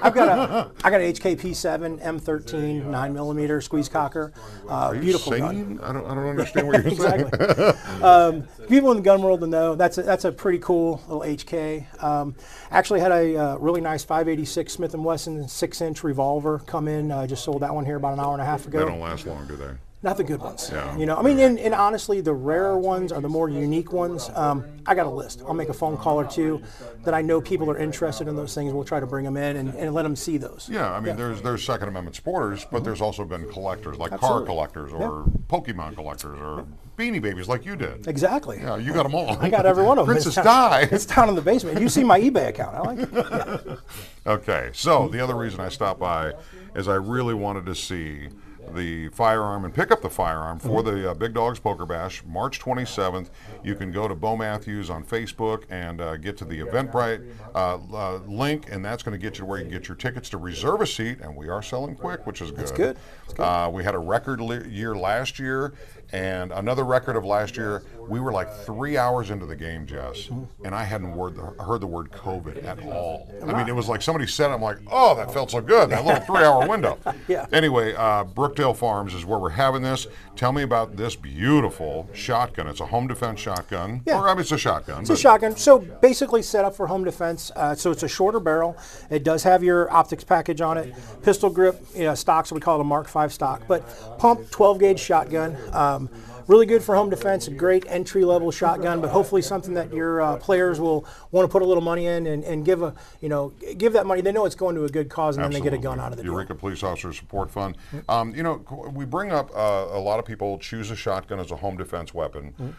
[0.03, 4.33] I've got a I got an HKP7 M13 nine millimeter squeeze cocker.
[4.69, 5.77] Uh, beautiful singing?
[5.77, 5.85] gun.
[5.85, 7.55] I don't, I don't understand what you're exactly.
[7.57, 7.75] saying.
[8.03, 11.23] um, people in the gun world will know that's a, that's a pretty cool little
[11.23, 12.03] HK.
[12.03, 12.35] Um,
[12.71, 17.11] actually had a uh, really nice 586 Smith and Wesson six inch revolver come in.
[17.11, 18.79] Uh, just sold that one here about an hour and a half ago.
[18.79, 19.71] they don't last long, do they?
[20.05, 20.69] Not the good ones.
[20.71, 20.99] Yeah.
[20.99, 24.31] You know, I mean, and, and honestly, the rarer ones are the more unique ones.
[24.35, 25.43] Um, I got a list.
[25.47, 26.63] I'll make a phone call or two
[27.05, 28.75] that I know people are interested in those things.
[28.75, 30.69] We'll try to bring them in and, and let them see those.
[30.71, 34.43] Yeah, I mean, there's there's Second Amendment supporters, but there's also been collectors, like car
[34.43, 36.67] collectors or Pokemon collectors or
[36.99, 38.07] Beanie Babies, like you did.
[38.07, 38.59] Exactly.
[38.61, 39.31] Yeah, you got them all.
[39.39, 40.13] I got every one of them.
[40.15, 40.81] Princess It's down- Di.
[40.93, 41.81] It's down in the basement.
[41.81, 42.75] You see my eBay account.
[42.77, 43.79] I like it.
[44.27, 46.33] Okay, so the other reason I stopped by
[46.75, 48.29] is I really wanted to see
[48.73, 52.61] the firearm and pick up the firearm for the uh, Big Dogs Poker Bash, March
[52.61, 53.31] 27th.
[53.63, 57.79] You can go to Bo Matthews on Facebook and uh, get to the Eventbrite uh,
[57.93, 60.29] uh, link, and that's going to get you to where you can get your tickets
[60.31, 61.21] to reserve a seat.
[61.21, 62.59] And we are selling quick, which is good.
[62.61, 62.97] That's good.
[63.39, 65.75] Uh, we had a record year last year,
[66.13, 67.83] and another record of last year.
[68.07, 70.29] We were like three hours into the game, Jess,
[70.63, 73.33] and I hadn't word heard the word COVID at all.
[73.43, 75.89] I mean, it was like somebody said, it, I'm like, oh, that felt so good.
[75.89, 76.99] That little three-hour window.
[77.27, 77.47] Yeah.
[77.53, 80.07] Anyway, uh, Brookdale Farms is where we're having this.
[80.37, 82.67] Tell me about this beautiful shotgun.
[82.67, 84.03] It's a home defense shotgun.
[84.05, 84.19] Yeah.
[84.21, 85.03] Or I mean, it's a shotgun.
[85.03, 85.57] It's a shotgun.
[85.57, 87.51] So basically set up for home defense.
[87.57, 88.77] Uh, so it's a shorter barrel.
[89.11, 90.95] It does have your optics package on it.
[91.23, 93.63] Pistol grip, you know, stock, so we call it a Mark V stock.
[93.67, 95.57] But pump 12 gauge shotgun.
[95.95, 96.09] Um,
[96.47, 97.49] really good for home defense.
[97.49, 101.53] A great entry level shotgun, but hopefully something that your uh, players will want to
[101.53, 104.21] put a little money in and, and give a, you know, give that money.
[104.21, 106.13] They know it's going to a good cause, and then they get a gun out
[106.13, 106.33] of the deal.
[106.33, 107.77] Eureka Police Officer Support Fund.
[108.09, 111.51] Um, you know, we bring up uh, a lot of people choose a shotgun as
[111.51, 112.53] a home defense weapon.
[112.53, 112.71] Mm-hmm.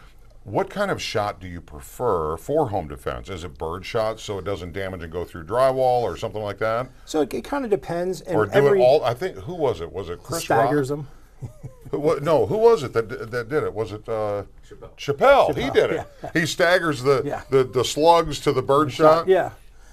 [0.44, 3.28] What kind of shot do you prefer for home defense?
[3.28, 6.58] Is it bird shot so it doesn't damage and go through drywall or something like
[6.58, 6.88] that?
[7.04, 8.20] So it, it kind of depends.
[8.20, 9.02] And or do every it all?
[9.02, 9.92] I think who was it?
[9.92, 11.04] Was it Chris staggers Rock?
[11.42, 11.50] them.
[11.90, 13.72] Who, wa- no, who was it that, that did it?
[13.74, 14.44] Was it uh,
[14.96, 15.54] Chappelle?
[15.54, 16.06] He Chappelle, did it.
[16.34, 17.42] He staggers the, Yeah.
[17.50, 19.28] the the slugs to the bird shot.
[19.28, 19.50] Yeah.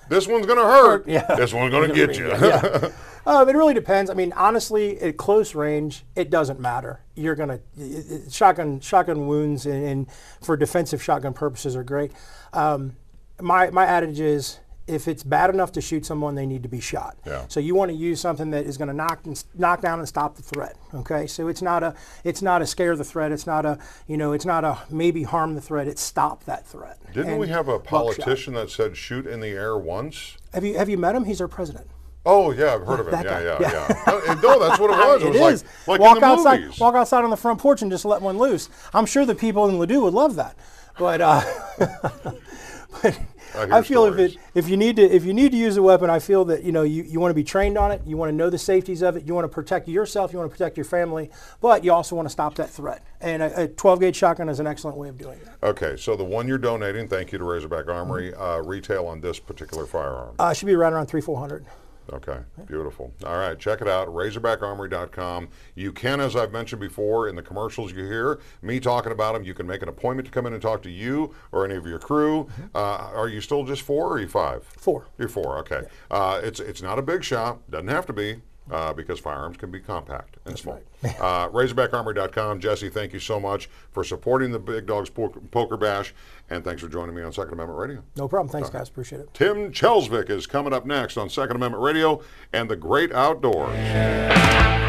[0.10, 1.08] This one's gonna hurt.
[1.08, 1.26] Yeah.
[1.36, 2.28] This one's gonna get you.
[2.28, 2.90] yeah.
[3.26, 4.10] Um, it really depends.
[4.12, 7.00] I mean, honestly, at close range, it doesn't matter.
[7.16, 10.08] You're gonna it- it- shotgun shotgun wounds and, and
[10.42, 12.12] for defensive shotgun purposes are great.
[12.52, 12.98] Um,
[13.40, 14.60] my my adage is.
[14.86, 17.16] If it's bad enough to shoot someone, they need to be shot.
[17.26, 17.46] Yeah.
[17.48, 20.08] So you want to use something that is going to knock and, knock down and
[20.08, 20.76] stop the threat.
[20.94, 21.26] Okay.
[21.26, 23.32] So it's not a it's not a scare the threat.
[23.32, 25.88] It's not a you know it's not a maybe harm the threat.
[25.88, 26.98] It's stop that threat.
[27.14, 28.18] Didn't we have a buckshot.
[28.18, 30.38] politician that said shoot in the air once?
[30.54, 31.24] Have you have you met him?
[31.24, 31.88] He's our president.
[32.26, 33.12] Oh yeah, I've heard of it.
[33.12, 34.22] That Yeah, yeah, Yeah.
[34.26, 34.34] yeah.
[34.42, 35.24] No, that's what it was.
[35.24, 35.64] It, It was is.
[35.88, 36.80] like like walk in the outside, movies.
[36.80, 38.70] walk outside on the front porch and just let one loose.
[38.94, 40.56] I'm sure the people in Ladue would love that,
[40.98, 41.42] but, uh,
[43.02, 43.20] but
[43.56, 45.82] I I feel if it if you need to if you need to use a
[45.82, 48.02] weapon, I feel that you know you, you want to be trained on it.
[48.06, 49.26] You want to know the safeties of it.
[49.26, 50.34] You want to protect yourself.
[50.34, 51.30] You want to protect your family,
[51.62, 53.04] but you also want to stop that threat.
[53.22, 55.66] And a, a 12 gauge shotgun is an excellent way of doing that.
[55.66, 59.40] Okay, so the one you're donating, thank you to Razorback Armory, uh, retail on this
[59.40, 60.36] particular firearm.
[60.40, 61.66] Uh, should be right around three four hundred.
[62.12, 63.14] Okay, beautiful.
[63.26, 65.48] All right, check it out, razorbackarmory.com.
[65.76, 69.44] You can, as I've mentioned before in the commercials you hear, me talking about them,
[69.44, 71.86] you can make an appointment to come in and talk to you or any of
[71.88, 72.48] your crew.
[72.76, 74.64] Uh, are you still just four or are you five?
[74.64, 75.08] Four.
[75.18, 75.84] You're four, okay.
[76.12, 78.42] Uh, it's, it's not a big shop, doesn't have to be.
[78.72, 80.82] Uh, because firearms can be compact and small.
[81.04, 82.62] uh, RazorbackArmory.com.
[82.62, 86.14] Jesse, thank you so much for supporting the Big Dogs Poker, Poker Bash,
[86.50, 88.04] and thanks for joining me on Second Amendment Radio.
[88.16, 88.50] No problem.
[88.50, 88.88] Thanks, guys.
[88.88, 89.34] Appreciate it.
[89.34, 92.22] Tim Chelsvik is coming up next on Second Amendment Radio
[92.54, 94.83] and the Great Outdoors.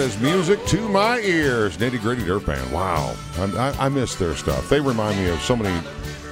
[0.00, 1.76] Is music to my ears.
[1.76, 2.72] Nitty Gritty Dirt Band.
[2.72, 3.14] Wow.
[3.36, 4.66] I, I, I miss their stuff.
[4.70, 5.86] They remind me of so many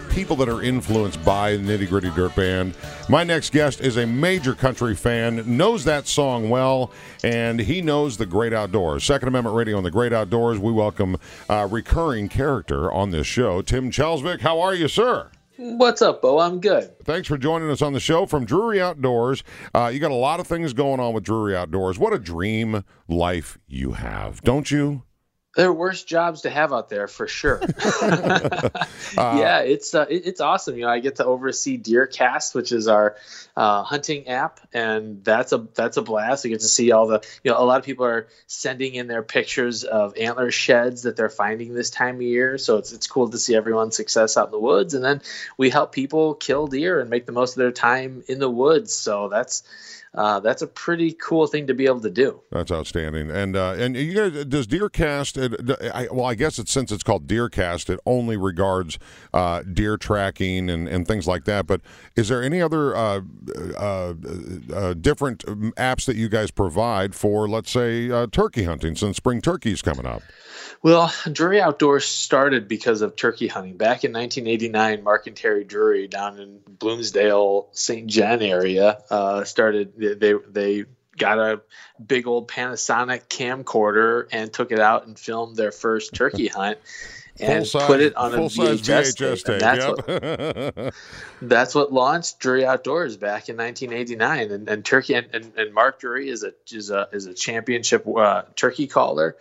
[0.08, 2.74] people that are influenced by Nitty Gritty Dirt Band.
[3.10, 6.90] My next guest is a major country fan, knows that song well,
[7.22, 9.04] and he knows the great outdoors.
[9.04, 10.58] Second Amendment Radio on the great outdoors.
[10.58, 11.18] We welcome
[11.50, 14.40] uh, recurring character on this show, Tim Chelsvik.
[14.40, 15.28] How are you, sir?
[15.60, 16.38] What's up, Bo?
[16.38, 16.96] I'm good.
[17.04, 19.42] Thanks for joining us on the show from Drury Outdoors.
[19.74, 21.98] Uh, you got a lot of things going on with Drury Outdoors.
[21.98, 25.02] What a dream life you have, don't you?
[25.58, 27.60] There are worse jobs to have out there for sure.
[29.16, 30.76] yeah, it's uh, it, it's awesome.
[30.76, 33.16] You know, I get to oversee DeerCast, which is our
[33.56, 36.44] uh, hunting app, and that's a that's a blast.
[36.44, 39.08] You get to see all the you know a lot of people are sending in
[39.08, 42.56] their pictures of antler sheds that they're finding this time of year.
[42.56, 45.22] So it's it's cool to see everyone's success out in the woods, and then
[45.56, 48.94] we help people kill deer and make the most of their time in the woods.
[48.94, 49.64] So that's
[50.14, 52.40] uh, that's a pretty cool thing to be able to do.
[52.50, 53.30] That's outstanding.
[53.30, 55.36] And uh, and you guys, does DeerCast?
[55.36, 58.98] It, I, well, I guess it's since it's called DeerCast, it only regards
[59.34, 61.66] uh, deer tracking and, and things like that.
[61.66, 61.82] But
[62.16, 63.20] is there any other uh,
[63.76, 64.14] uh,
[64.72, 65.44] uh, different
[65.76, 70.22] apps that you guys provide for, let's say, turkey hunting since spring turkey's coming up?
[70.82, 73.76] Well, Drury Outdoors started because of turkey hunting.
[73.76, 78.06] Back in 1989, Mark and Terry Drury down in Bloomsdale, St.
[78.06, 79.92] John area uh, started.
[79.98, 80.84] They they
[81.16, 81.60] got a
[82.04, 86.78] big old Panasonic camcorder and took it out and filmed their first turkey hunt.
[87.40, 89.44] And size, put it on a VHS, VHS tape.
[89.44, 90.76] Tape, that's, yep.
[90.76, 90.94] what,
[91.42, 94.50] that's what launched Drury Outdoors back in 1989.
[94.50, 98.06] And, and Turkey and, and, and Mark Drury is a is a is a championship
[98.06, 99.36] uh, turkey caller.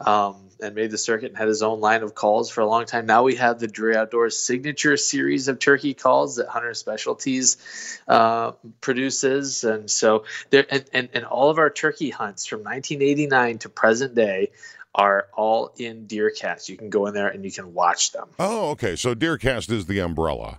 [0.00, 2.86] Um, and made the circuit and had his own line of calls for a long
[2.86, 3.06] time.
[3.06, 8.52] Now we have the Drury Outdoors signature series of turkey calls that Hunter Specialties uh,
[8.80, 13.68] produces, and so there and, and and all of our turkey hunts from 1989 to
[13.68, 14.50] present day
[14.94, 16.68] are all in DeerCast.
[16.68, 18.28] You can go in there and you can watch them.
[18.38, 18.96] Oh, okay.
[18.96, 20.58] So DeerCast is the umbrella.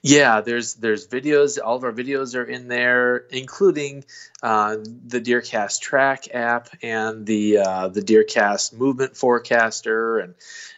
[0.00, 1.58] Yeah, there's there's videos.
[1.62, 4.04] All of our videos are in there, including
[4.42, 10.34] uh, the DeerCast Track app and the uh, the DeerCast Movement Forecaster, and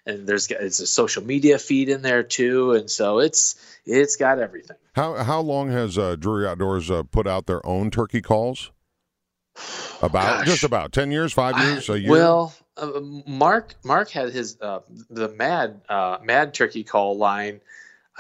[0.07, 4.39] and there's it's a social media feed in there too, and so it's it's got
[4.39, 4.79] everything.
[4.95, 8.71] How how long has uh, Drury Outdoors uh, put out their own turkey calls?
[10.01, 10.47] About Gosh.
[10.47, 12.11] just about ten years, five years, a year.
[12.11, 17.61] Well, uh, Mark Mark had his uh, the Mad uh, Mad Turkey Call line.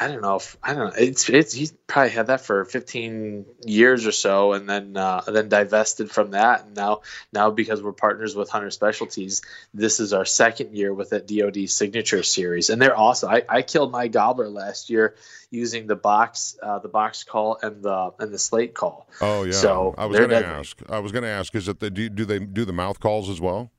[0.01, 0.94] I don't know if I don't know.
[0.97, 5.49] It's it's he's probably had that for 15 years or so, and then uh, then
[5.49, 6.66] divested from that.
[6.66, 7.01] And now
[7.33, 9.42] now because we're partners with Hunter Specialties,
[9.75, 13.31] this is our second year with that DoD Signature Series, and they're awesome.
[13.31, 15.16] I, I killed my gobbler last year
[15.51, 19.09] using the box uh, the box call and the and the slate call.
[19.21, 19.53] oh yeah.
[19.53, 20.81] So I was going to ask.
[20.88, 21.53] I was going to ask.
[21.57, 23.73] Is it the do, do they do the mouth calls as well?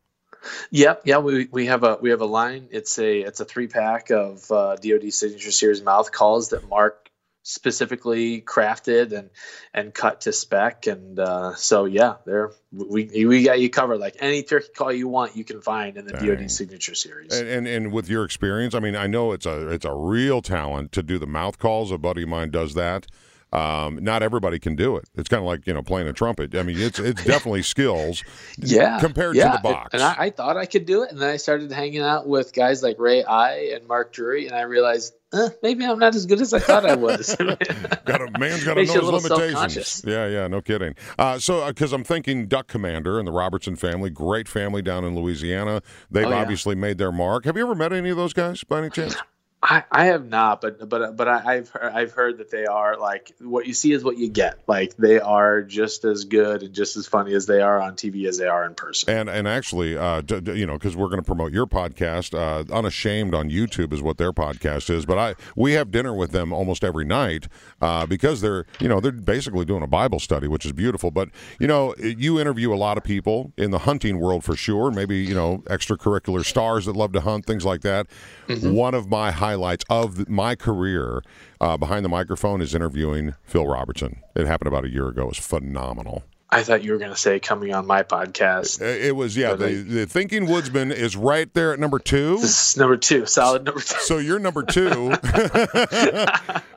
[0.71, 2.67] Yep, yeah, we, we have a we have a line.
[2.71, 7.09] It's a it's a three pack of uh, DoD Signature Series mouth calls that Mark
[7.43, 9.29] specifically crafted and
[9.73, 10.87] and cut to spec.
[10.87, 13.97] And uh, so yeah, there we we got you covered.
[13.97, 16.35] Like any turkey call you want, you can find in the Dang.
[16.35, 17.37] DoD Signature Series.
[17.37, 20.41] And, and and with your experience, I mean, I know it's a it's a real
[20.41, 21.91] talent to do the mouth calls.
[21.91, 23.07] A buddy of mine does that.
[23.51, 25.05] Um, not everybody can do it.
[25.15, 26.55] It's kind of like you know playing a trumpet.
[26.55, 28.23] I mean, it's it's definitely skills.
[28.57, 29.51] yeah compared yeah.
[29.51, 29.93] to the box.
[29.93, 32.27] and, and I, I thought i could do it and then i started hanging out
[32.27, 36.15] with guys like Ray Eye and mark drury and i realized uh, maybe i'm not
[36.15, 37.35] as good as i thought i was
[38.05, 40.03] got a man's got to know a his limitations.
[40.05, 40.95] Yeah, yeah, no kidding.
[41.17, 45.15] Uh, so, because I'm thinking Duck Commander and the Robertson family, great family down in
[45.15, 45.81] Louisiana.
[46.11, 46.41] They've Oh, yeah.
[46.41, 47.45] obviously made their mark.
[47.45, 49.15] Have you ever met any of those guys by any chance?
[49.61, 52.97] I, I have not, but but but I, I've heard, I've heard that they are
[52.97, 54.59] like what you see is what you get.
[54.67, 58.25] Like they are just as good and just as funny as they are on TV
[58.25, 59.13] as they are in person.
[59.13, 62.33] And and actually, uh, d- d- you know, because we're going to promote your podcast,
[62.33, 65.05] uh, Unashamed on YouTube is what their podcast is.
[65.05, 67.49] But I we have dinner with them almost every night
[67.81, 71.11] uh, because they're you know they're basically doing a Bible study, which is beautiful.
[71.11, 74.89] But you know, you interview a lot of people in the hunting world for sure.
[74.89, 78.07] Maybe you know extracurricular stars that love to hunt, things like that.
[78.47, 81.23] One of my highlights of my career
[81.59, 84.21] uh, behind the microphone is interviewing Phil Robertson.
[84.35, 85.23] It happened about a year ago.
[85.23, 86.23] It was phenomenal.
[86.51, 88.81] I thought you were going to say coming on my podcast.
[88.81, 89.53] It was yeah.
[89.53, 92.37] The, the Thinking Woodsman is right there at number two.
[92.39, 93.99] This is number two, solid number two.
[93.99, 95.11] So you're number two.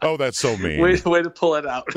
[0.02, 0.78] oh, that's so mean.
[0.78, 1.88] Way, way to pull it out.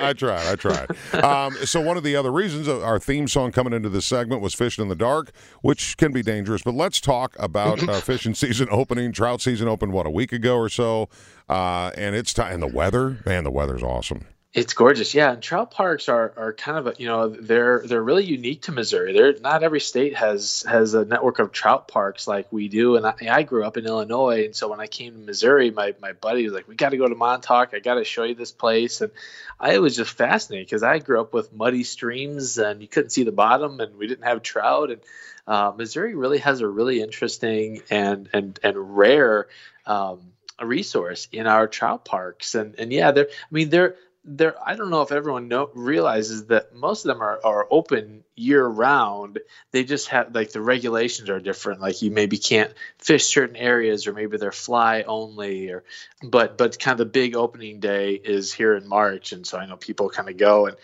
[0.00, 0.46] I tried.
[0.46, 0.90] I tried.
[1.24, 4.42] Um, so one of the other reasons of our theme song coming into this segment
[4.42, 6.60] was "Fishing in the Dark," which can be dangerous.
[6.62, 9.12] But let's talk about uh, fishing season opening.
[9.12, 11.08] Trout season opened what a week ago or so,
[11.48, 12.52] uh, and it's time.
[12.52, 14.26] And the weather, man, the weather's awesome.
[14.54, 15.32] It's gorgeous, yeah.
[15.32, 18.72] And trout parks are, are kind of a, you know they're they're really unique to
[18.72, 19.14] Missouri.
[19.14, 22.96] They're not every state has has a network of trout parks like we do.
[22.96, 25.94] And I, I grew up in Illinois, and so when I came to Missouri, my
[26.02, 27.70] my buddy was like, "We got to go to Montauk.
[27.72, 29.10] I got to show you this place." And
[29.58, 33.22] I was just fascinated because I grew up with muddy streams and you couldn't see
[33.24, 34.90] the bottom, and we didn't have trout.
[34.90, 35.00] And
[35.46, 39.48] uh, Missouri really has a really interesting and and and rare.
[39.86, 44.54] Um, a resource in our trout parks and and yeah they're i mean they're there
[44.64, 48.64] I don't know if everyone know, realizes that most of them are, are open year
[48.66, 49.40] round.
[49.72, 51.80] They just have like the regulations are different.
[51.80, 55.84] Like you maybe can't fish certain areas, or maybe they're fly only, or
[56.22, 59.66] but but kind of the big opening day is here in March, and so I
[59.66, 60.76] know people kind of go and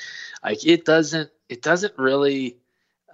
[0.42, 2.56] like it doesn't it doesn't really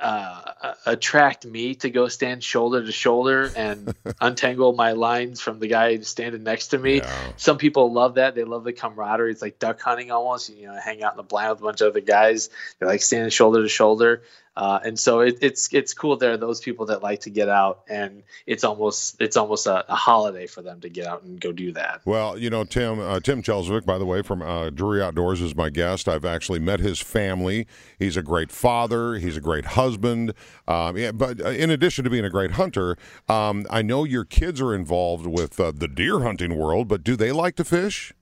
[0.01, 5.69] uh, attract me to go stand shoulder to shoulder and untangle my lines from the
[5.69, 6.97] guy standing next to me.
[6.97, 7.33] Yeah.
[7.37, 8.35] Some people love that.
[8.35, 9.31] They love the camaraderie.
[9.31, 10.51] It's like duck hunting almost.
[10.51, 12.51] You know, hang out in the blind with a bunch of other guys.
[12.79, 14.23] They like standing shoulder to shoulder.
[14.57, 16.17] Uh, and so it, it's it's cool.
[16.17, 19.91] There are those people that like to get out, and it's almost it's almost a,
[19.91, 22.03] a holiday for them to get out and go do that.
[22.05, 25.57] Well, you know, Tim uh, Tim Chelsvik, by the way, from uh, Drury Outdoors, is
[25.57, 26.09] my guest.
[26.09, 27.67] I've actually met his family.
[27.99, 29.17] He's a great father.
[29.17, 30.35] He's a great husband.
[30.69, 32.97] Um, yeah, but uh, in addition to being a great hunter,
[33.29, 36.87] um, I know your kids are involved with uh, the deer hunting world.
[36.87, 38.13] But do they like to fish?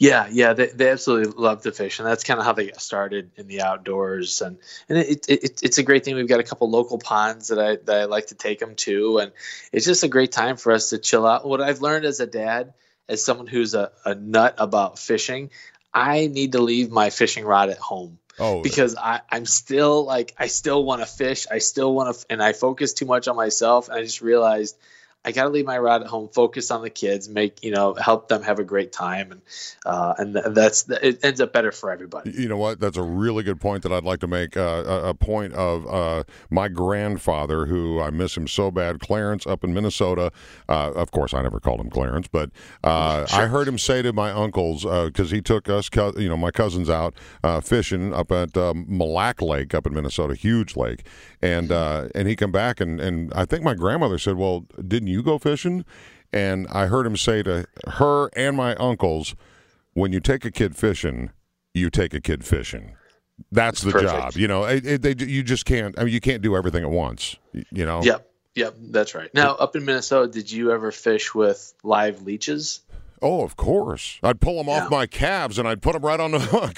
[0.00, 2.80] Yeah, yeah, they, they absolutely love to fish, and that's kind of how they got
[2.80, 4.40] started in the outdoors.
[4.40, 4.56] And
[4.88, 6.14] and it, it, it, it's a great thing.
[6.14, 9.18] We've got a couple local ponds that I that I like to take them to,
[9.18, 9.32] and
[9.72, 11.46] it's just a great time for us to chill out.
[11.46, 12.72] What I've learned as a dad,
[13.10, 15.50] as someone who's a, a nut about fishing,
[15.92, 18.18] I need to leave my fishing rod at home.
[18.38, 21.46] Oh, because I, I'm still like I still want to fish.
[21.50, 23.90] I still want to, and I focus too much on myself.
[23.90, 24.78] And I just realized
[25.22, 27.92] I got to leave my rod at home, focus on the kids, make you know,
[27.94, 29.42] help them have a great time, and
[29.84, 32.30] uh, and that's it ends up better for everybody.
[32.30, 32.80] You know what?
[32.80, 34.56] That's a really good point that I'd like to make.
[34.56, 39.62] Uh, a, point of uh, my grandfather, who I miss him so bad, Clarence up
[39.62, 40.32] in Minnesota.
[40.68, 42.50] Uh, of course, I never called him Clarence, but
[42.82, 46.50] uh, I heard him say to my uncles because he took us, you know, my
[46.50, 47.14] cousins out
[47.44, 51.06] uh, fishing up at um, Mille Lacs Lake up in Minnesota, huge lake,
[51.42, 55.22] and and he come back and and I think my grandmother said, "Well, didn't you
[55.22, 55.84] go fishing?"
[56.32, 59.34] And I heard him say to her and my uncles,
[59.94, 61.30] "When you take a kid fishing,
[61.74, 62.94] you take a kid fishing."
[63.52, 64.12] That's the Perfect.
[64.12, 64.36] job.
[64.36, 65.98] You know, it, it, they, you just can't.
[65.98, 67.36] I mean, you can't do everything at once.
[67.52, 68.02] You know.
[68.02, 69.32] Yep, yep, that's right.
[69.34, 72.80] Now, up in Minnesota, did you ever fish with live leeches?
[73.22, 74.18] Oh, of course.
[74.22, 76.76] I'd pull them off my calves and I'd put them right on the hook.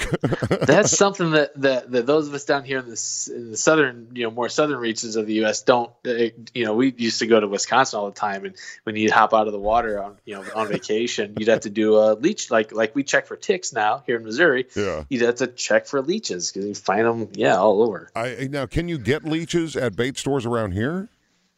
[0.67, 4.09] That's something that, that, that those of us down here in the, in the southern,
[4.15, 5.63] you know, more southern reaches of the U.S.
[5.63, 5.91] don't.
[6.07, 6.11] uh,
[6.55, 9.33] You know, we used to go to Wisconsin all the time, and when you'd hop
[9.33, 12.51] out of the water on, you know, on vacation, you'd have to do a leech
[12.51, 14.67] like like we check for ticks now here in Missouri.
[14.75, 15.05] Yeah.
[15.09, 18.11] You'd have to check for leeches because you find them, yeah, all over.
[18.17, 21.09] I now can you get leeches at bait stores around here?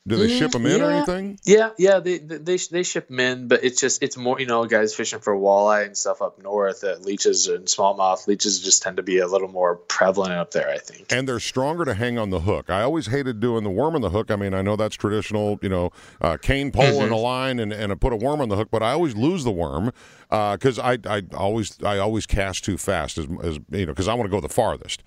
[0.06, 1.38] Do they ship them in or anything?
[1.44, 4.66] Yeah, yeah, they they they, ship them in, but it's just it's more you know
[4.66, 6.82] guys fishing for walleye and stuff up north.
[6.82, 10.68] That leeches and smallmouth leeches just tend to be a little more prevalent up there.
[10.68, 11.10] I think.
[11.10, 12.68] And they're stronger to hang on the hook.
[12.68, 14.30] I always hated doing the worm on the hook.
[14.30, 15.90] I mean, I know that's traditional, you know,
[16.20, 18.82] uh, cane pole and a line and, and put a worm on the hook, but
[18.82, 19.90] I always lose the worm
[20.28, 24.12] because I, I always I always cast too fast as, as you know because I
[24.12, 25.02] want to go the farthest.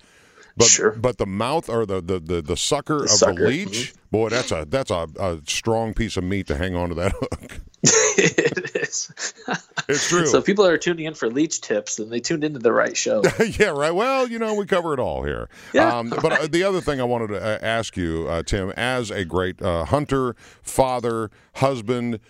[0.58, 0.90] But, Sure.
[0.90, 4.50] but the mouth or the the, the, the sucker of sucker, the leech, boy, that's
[4.50, 7.60] a that's a, a strong piece of meat to hang onto that hook.
[7.82, 9.12] it is.
[9.88, 10.26] It's true.
[10.26, 12.94] So if people are tuning in for leech tips, then they tuned into the right
[12.94, 13.22] show.
[13.58, 13.90] yeah, right.
[13.92, 15.48] Well, you know, we cover it all here.
[15.72, 15.96] Yeah.
[15.96, 19.10] Um, but uh, the other thing I wanted to uh, ask you, uh, Tim, as
[19.10, 22.20] a great uh, hunter, father, husband,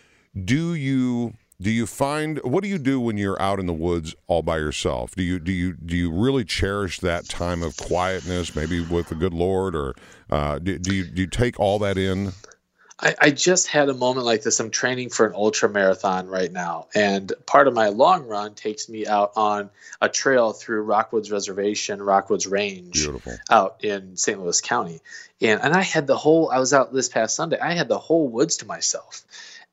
[0.44, 4.14] do you do you find what do you do when you're out in the woods
[4.28, 5.14] all by yourself?
[5.16, 9.16] Do you do you do you really cherish that time of quietness, maybe with the
[9.16, 9.94] good Lord, or
[10.30, 12.32] uh, do, do you do you take all that in?
[13.00, 14.58] I, I just had a moment like this.
[14.58, 18.88] I'm training for an ultra marathon right now, and part of my long run takes
[18.88, 23.36] me out on a trail through Rockwoods Reservation, Rockwoods Range, Beautiful.
[23.50, 24.40] out in St.
[24.40, 25.00] Louis County.
[25.40, 26.50] And and I had the whole.
[26.50, 27.58] I was out this past Sunday.
[27.58, 29.22] I had the whole woods to myself,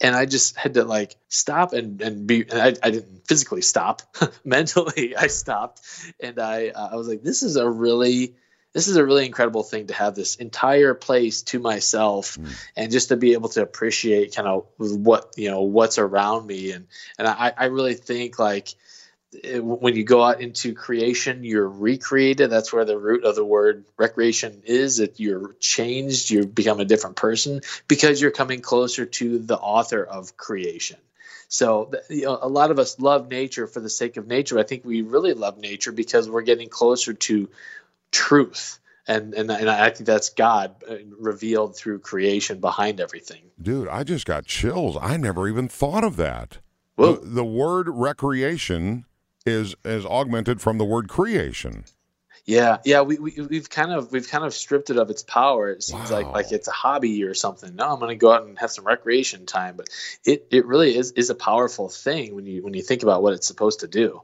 [0.01, 2.41] and I just had to like stop and and be.
[2.49, 4.01] And I, I didn't physically stop,
[4.45, 5.81] mentally I stopped,
[6.19, 8.35] and I uh, I was like, this is a really
[8.75, 12.37] this is a really incredible thing to have this entire place to myself
[12.75, 16.73] and just to be able to appreciate kind of what you know what's around me
[16.73, 16.87] and
[17.17, 18.75] and i i really think like
[19.59, 22.49] when you go out into creation you're recreated.
[22.49, 26.85] That's where the root of the word recreation is that you're changed you become a
[26.85, 30.97] different person because you're coming closer to the author of creation.
[31.47, 34.59] So you know, a lot of us love nature for the sake of nature.
[34.59, 37.49] I think we really love nature because we're getting closer to
[38.11, 38.79] truth.
[39.07, 43.43] And and, and i think that's god uh, revealed through creation behind everything.
[43.61, 44.97] Dude, I just got chills.
[44.99, 46.57] I never even thought of that.
[46.97, 49.05] The, the word recreation
[49.45, 51.85] is is augmented from the word creation.
[52.45, 55.69] Yeah, yeah, we, we we've kind of we've kind of stripped it of its power.
[55.71, 56.33] It seems like Wow.
[56.33, 57.75] like it's a hobby or something.
[57.75, 59.89] No, I'm going to go out and have some recreation time, but
[60.25, 63.33] it, it really is is a powerful thing when you when you think about what
[63.33, 64.21] it's supposed to do.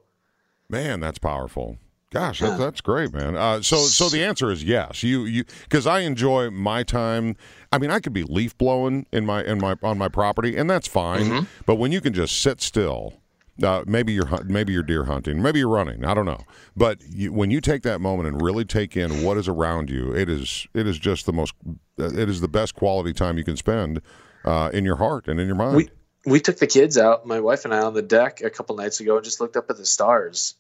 [0.70, 1.78] Man, that's powerful.
[2.12, 3.38] Gosh, that's, that's great, man.
[3.38, 5.02] Uh, so, so the answer is yes.
[5.02, 7.38] You, you, because I enjoy my time.
[7.72, 10.70] I mean, I could be leaf blowing in my in my on my property, and
[10.70, 11.22] that's fine.
[11.24, 11.46] Mm-hmm.
[11.66, 13.14] But when you can just sit still,
[13.64, 16.06] uh, maybe you're maybe you're deer hunting, maybe you're running.
[16.06, 16.42] I don't know.
[16.76, 20.16] But you, when you take that moment and really take in what is around you,
[20.16, 21.54] it is it is just the most.
[21.98, 24.02] It is the best quality time you can spend
[24.46, 25.76] uh, in your heart and in your mind.
[25.76, 25.90] We
[26.26, 29.00] we took the kids out, my wife and I, on the deck a couple nights
[29.00, 30.56] ago, and just looked up at the stars.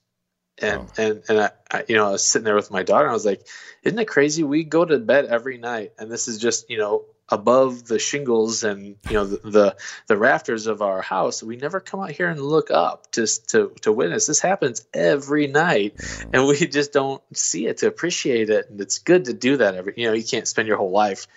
[0.57, 3.11] And and and I, I, you know, I was sitting there with my daughter, and
[3.11, 3.47] I was like,
[3.83, 4.43] "Isn't it crazy?
[4.43, 8.63] We go to bed every night, and this is just you know above the shingles
[8.63, 9.75] and you know the the,
[10.07, 11.41] the rafters of our house.
[11.41, 14.27] We never come out here and look up just to to witness.
[14.27, 15.95] This happens every night,
[16.33, 18.69] and we just don't see it to appreciate it.
[18.69, 19.93] And it's good to do that every.
[19.95, 21.27] You know, you can't spend your whole life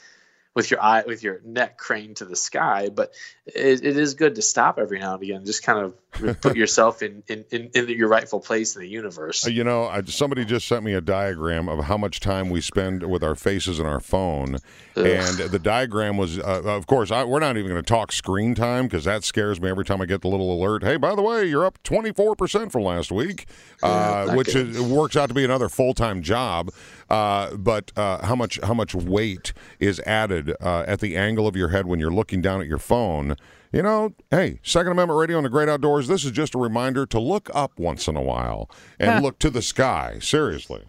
[0.54, 3.12] with your eye with your neck craned to the sky but
[3.46, 5.94] it, it is good to stop every now and again just kind of
[6.40, 9.86] put yourself in, in, in, in your rightful place in the universe Uh, You know,
[9.86, 13.34] I, somebody just sent me a diagram of how much time we spend with our
[13.34, 14.58] faces and our phone,
[14.94, 18.54] and the diagram was, uh, of course, I, we're not even going to talk screen
[18.54, 20.84] time because that scares me every time I get the little alert.
[20.84, 23.46] Hey, by the way, you're up 24 percent from last week,
[23.82, 26.70] uh, which is, works out to be another full time job.
[27.14, 31.54] Uh, but uh, how much how much weight is added uh, at the angle of
[31.54, 33.36] your head when you're looking down at your phone?
[33.70, 36.08] You know, hey, Second Amendment Radio and the Great Outdoors.
[36.08, 39.50] This is just a reminder to look up once in a while and look to
[39.50, 40.18] the sky.
[40.20, 40.82] Seriously.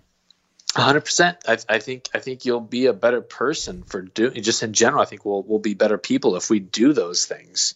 [0.75, 1.37] hundred percent.
[1.47, 5.03] I, I think I think you'll be a better person for doing just in general.
[5.03, 7.75] I think we'll we'll be better people if we do those things.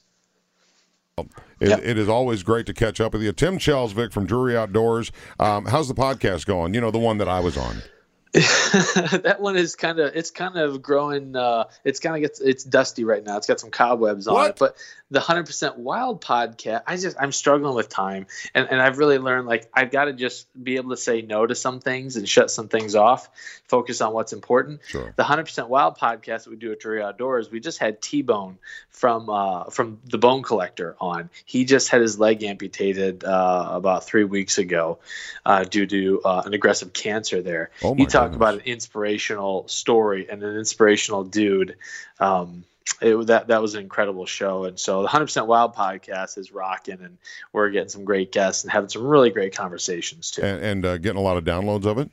[1.60, 3.32] It, it is always great to catch up with you.
[3.32, 5.12] Tim Chelsvik from Drury Outdoors.
[5.40, 6.74] Um, how's the podcast going?
[6.74, 7.84] You know, the one that I was on.
[8.34, 11.36] that one is kind of it's kind of growing.
[11.36, 13.38] Uh, it's kind of gets it's dusty right now.
[13.38, 14.58] It's got some cobwebs on it.
[14.60, 14.78] But
[15.10, 19.18] the hundred percent wild podcast, I just I'm struggling with time, and and I've really
[19.18, 22.30] learned like I've got to just be able to say no to some things and
[22.30, 23.32] shut some things off,
[23.68, 24.82] focus on what's important.
[24.86, 25.12] Sure.
[25.16, 28.22] The hundred percent wild podcast that we do at Drury Outdoors, we just had T
[28.22, 28.60] Bone
[28.92, 31.32] from uh, from the Bone Collector on.
[31.46, 35.00] He just had his leg amputated uh, about three weeks ago
[35.48, 37.42] uh, due to uh, an aggressive cancer.
[37.42, 41.76] There, Oh he my talked about an inspirational story and an inspirational dude.
[42.20, 42.64] Um,
[43.02, 46.52] it, that that was an incredible show, and so the Hundred Percent Wild podcast is
[46.52, 47.18] rocking, and
[47.54, 50.42] we're getting some great guests and having some really great conversations too.
[50.42, 52.10] And, and uh, getting a lot of downloads of it.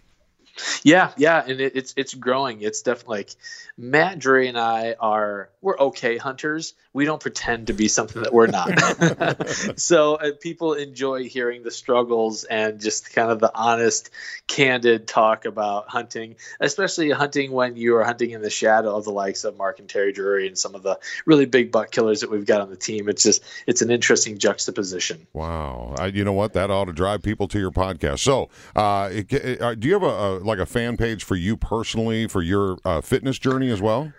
[0.83, 2.63] Yeah, yeah, and it, it's it's growing.
[2.63, 3.31] It's definitely like
[3.79, 6.75] Matt Drury and I are we're okay hunters.
[6.93, 9.77] We don't pretend to be something that we're not.
[9.79, 14.09] so uh, people enjoy hearing the struggles and just kind of the honest,
[14.47, 19.11] candid talk about hunting, especially hunting when you are hunting in the shadow of the
[19.11, 22.31] likes of Mark and Terry Drury and some of the really big buck killers that
[22.31, 23.09] we've got on the team.
[23.11, 25.27] It's just it's an interesting juxtaposition.
[25.35, 26.55] Wow, I, you know what?
[26.55, 28.21] That ought to drive people to your podcast.
[28.21, 31.37] So, uh, it, it- uh, do you have a, a like a fan page for
[31.37, 34.13] you personally for your uh, fitness journey as well?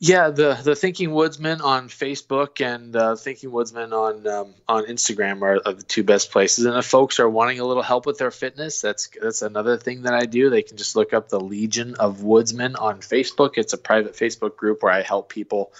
[0.00, 5.40] Yeah, the the Thinking Woodsman on Facebook and uh, Thinking Woodsman on um, on Instagram
[5.40, 6.66] are, are the two best places.
[6.66, 10.02] And if folks are wanting a little help with their fitness, that's that's another thing
[10.02, 10.50] that I do.
[10.50, 13.52] They can just look up the Legion of Woodsmen on Facebook.
[13.56, 15.72] It's a private Facebook group where I help people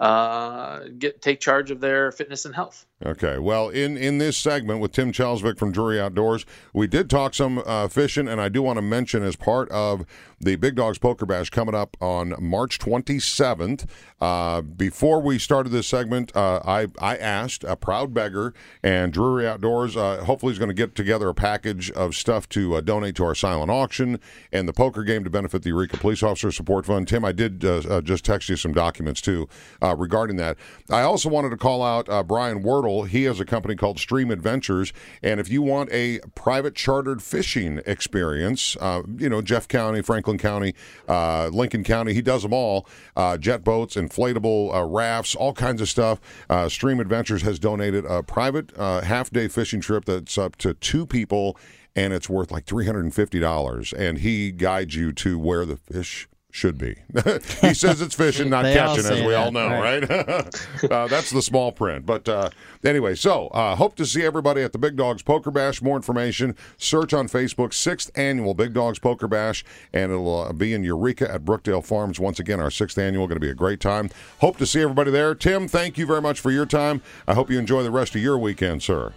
[0.00, 2.84] uh, get take charge of their fitness and health.
[3.04, 3.38] Okay.
[3.38, 7.60] Well, in in this segment with Tim Chelsvik from Drury Outdoors, we did talk some
[7.66, 10.06] uh, fishing, and I do want to mention as part of
[10.38, 13.86] the Big Dogs Poker Bash coming up on March 27th.
[14.20, 19.48] Uh, before we started this segment, uh, I I asked a proud beggar and Drury
[19.48, 19.96] Outdoors.
[19.96, 23.24] Uh, hopefully, is going to get together a package of stuff to uh, donate to
[23.24, 24.20] our silent auction
[24.52, 27.08] and the poker game to benefit the Eureka Police Officer Support Fund.
[27.08, 29.48] Tim, I did uh, just text you some documents too
[29.96, 30.56] regarding that.
[30.88, 32.91] I also wanted to call out Brian Wordle.
[33.02, 37.80] He has a company called Stream Adventures, and if you want a private chartered fishing
[37.86, 40.74] experience, uh, you know Jeff County, Franklin County,
[41.08, 42.86] uh, Lincoln County, he does them all.
[43.16, 46.20] Uh, jet boats, inflatable uh, rafts, all kinds of stuff.
[46.50, 50.74] Uh, Stream Adventures has donated a private uh, half day fishing trip that's up to
[50.74, 51.56] two people,
[51.96, 53.92] and it's worth like three hundred and fifty dollars.
[53.92, 56.94] And he guides you to where the fish should be.
[57.62, 60.06] he says it's fishing, not catching, as we that, all know, right.
[60.06, 60.90] right?
[60.90, 62.04] uh, that's the small print.
[62.04, 62.50] But uh,
[62.84, 65.80] anyway, so uh, hope to see everybody at the Big Dogs Poker Bash.
[65.80, 70.74] More information, search on Facebook, sixth annual Big Dogs Poker Bash, and it'll uh, be
[70.74, 72.20] in Eureka at Brookdale Farms.
[72.20, 74.10] Once again, our sixth annual, going to be a great time.
[74.40, 75.34] Hope to see everybody there.
[75.34, 77.00] Tim, thank you very much for your time.
[77.26, 79.14] I hope you enjoy the rest of your weekend, sir.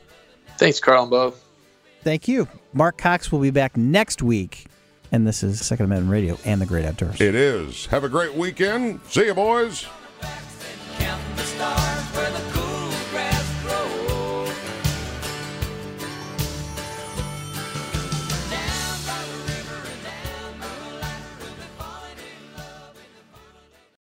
[0.58, 1.34] Thanks, Carl and Bo.
[2.02, 2.48] Thank you.
[2.72, 4.68] Mark Cox will be back next week.
[5.12, 7.22] And this is Second Amendment Radio and the Great Outdoors.
[7.22, 7.86] It is.
[7.88, 9.00] Have a great weekend.
[9.10, 9.86] See you, boys.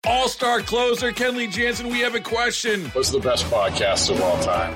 [0.08, 2.86] All star closer Kenley Jansen, we have a question.
[2.90, 4.76] What's the best podcast of all time?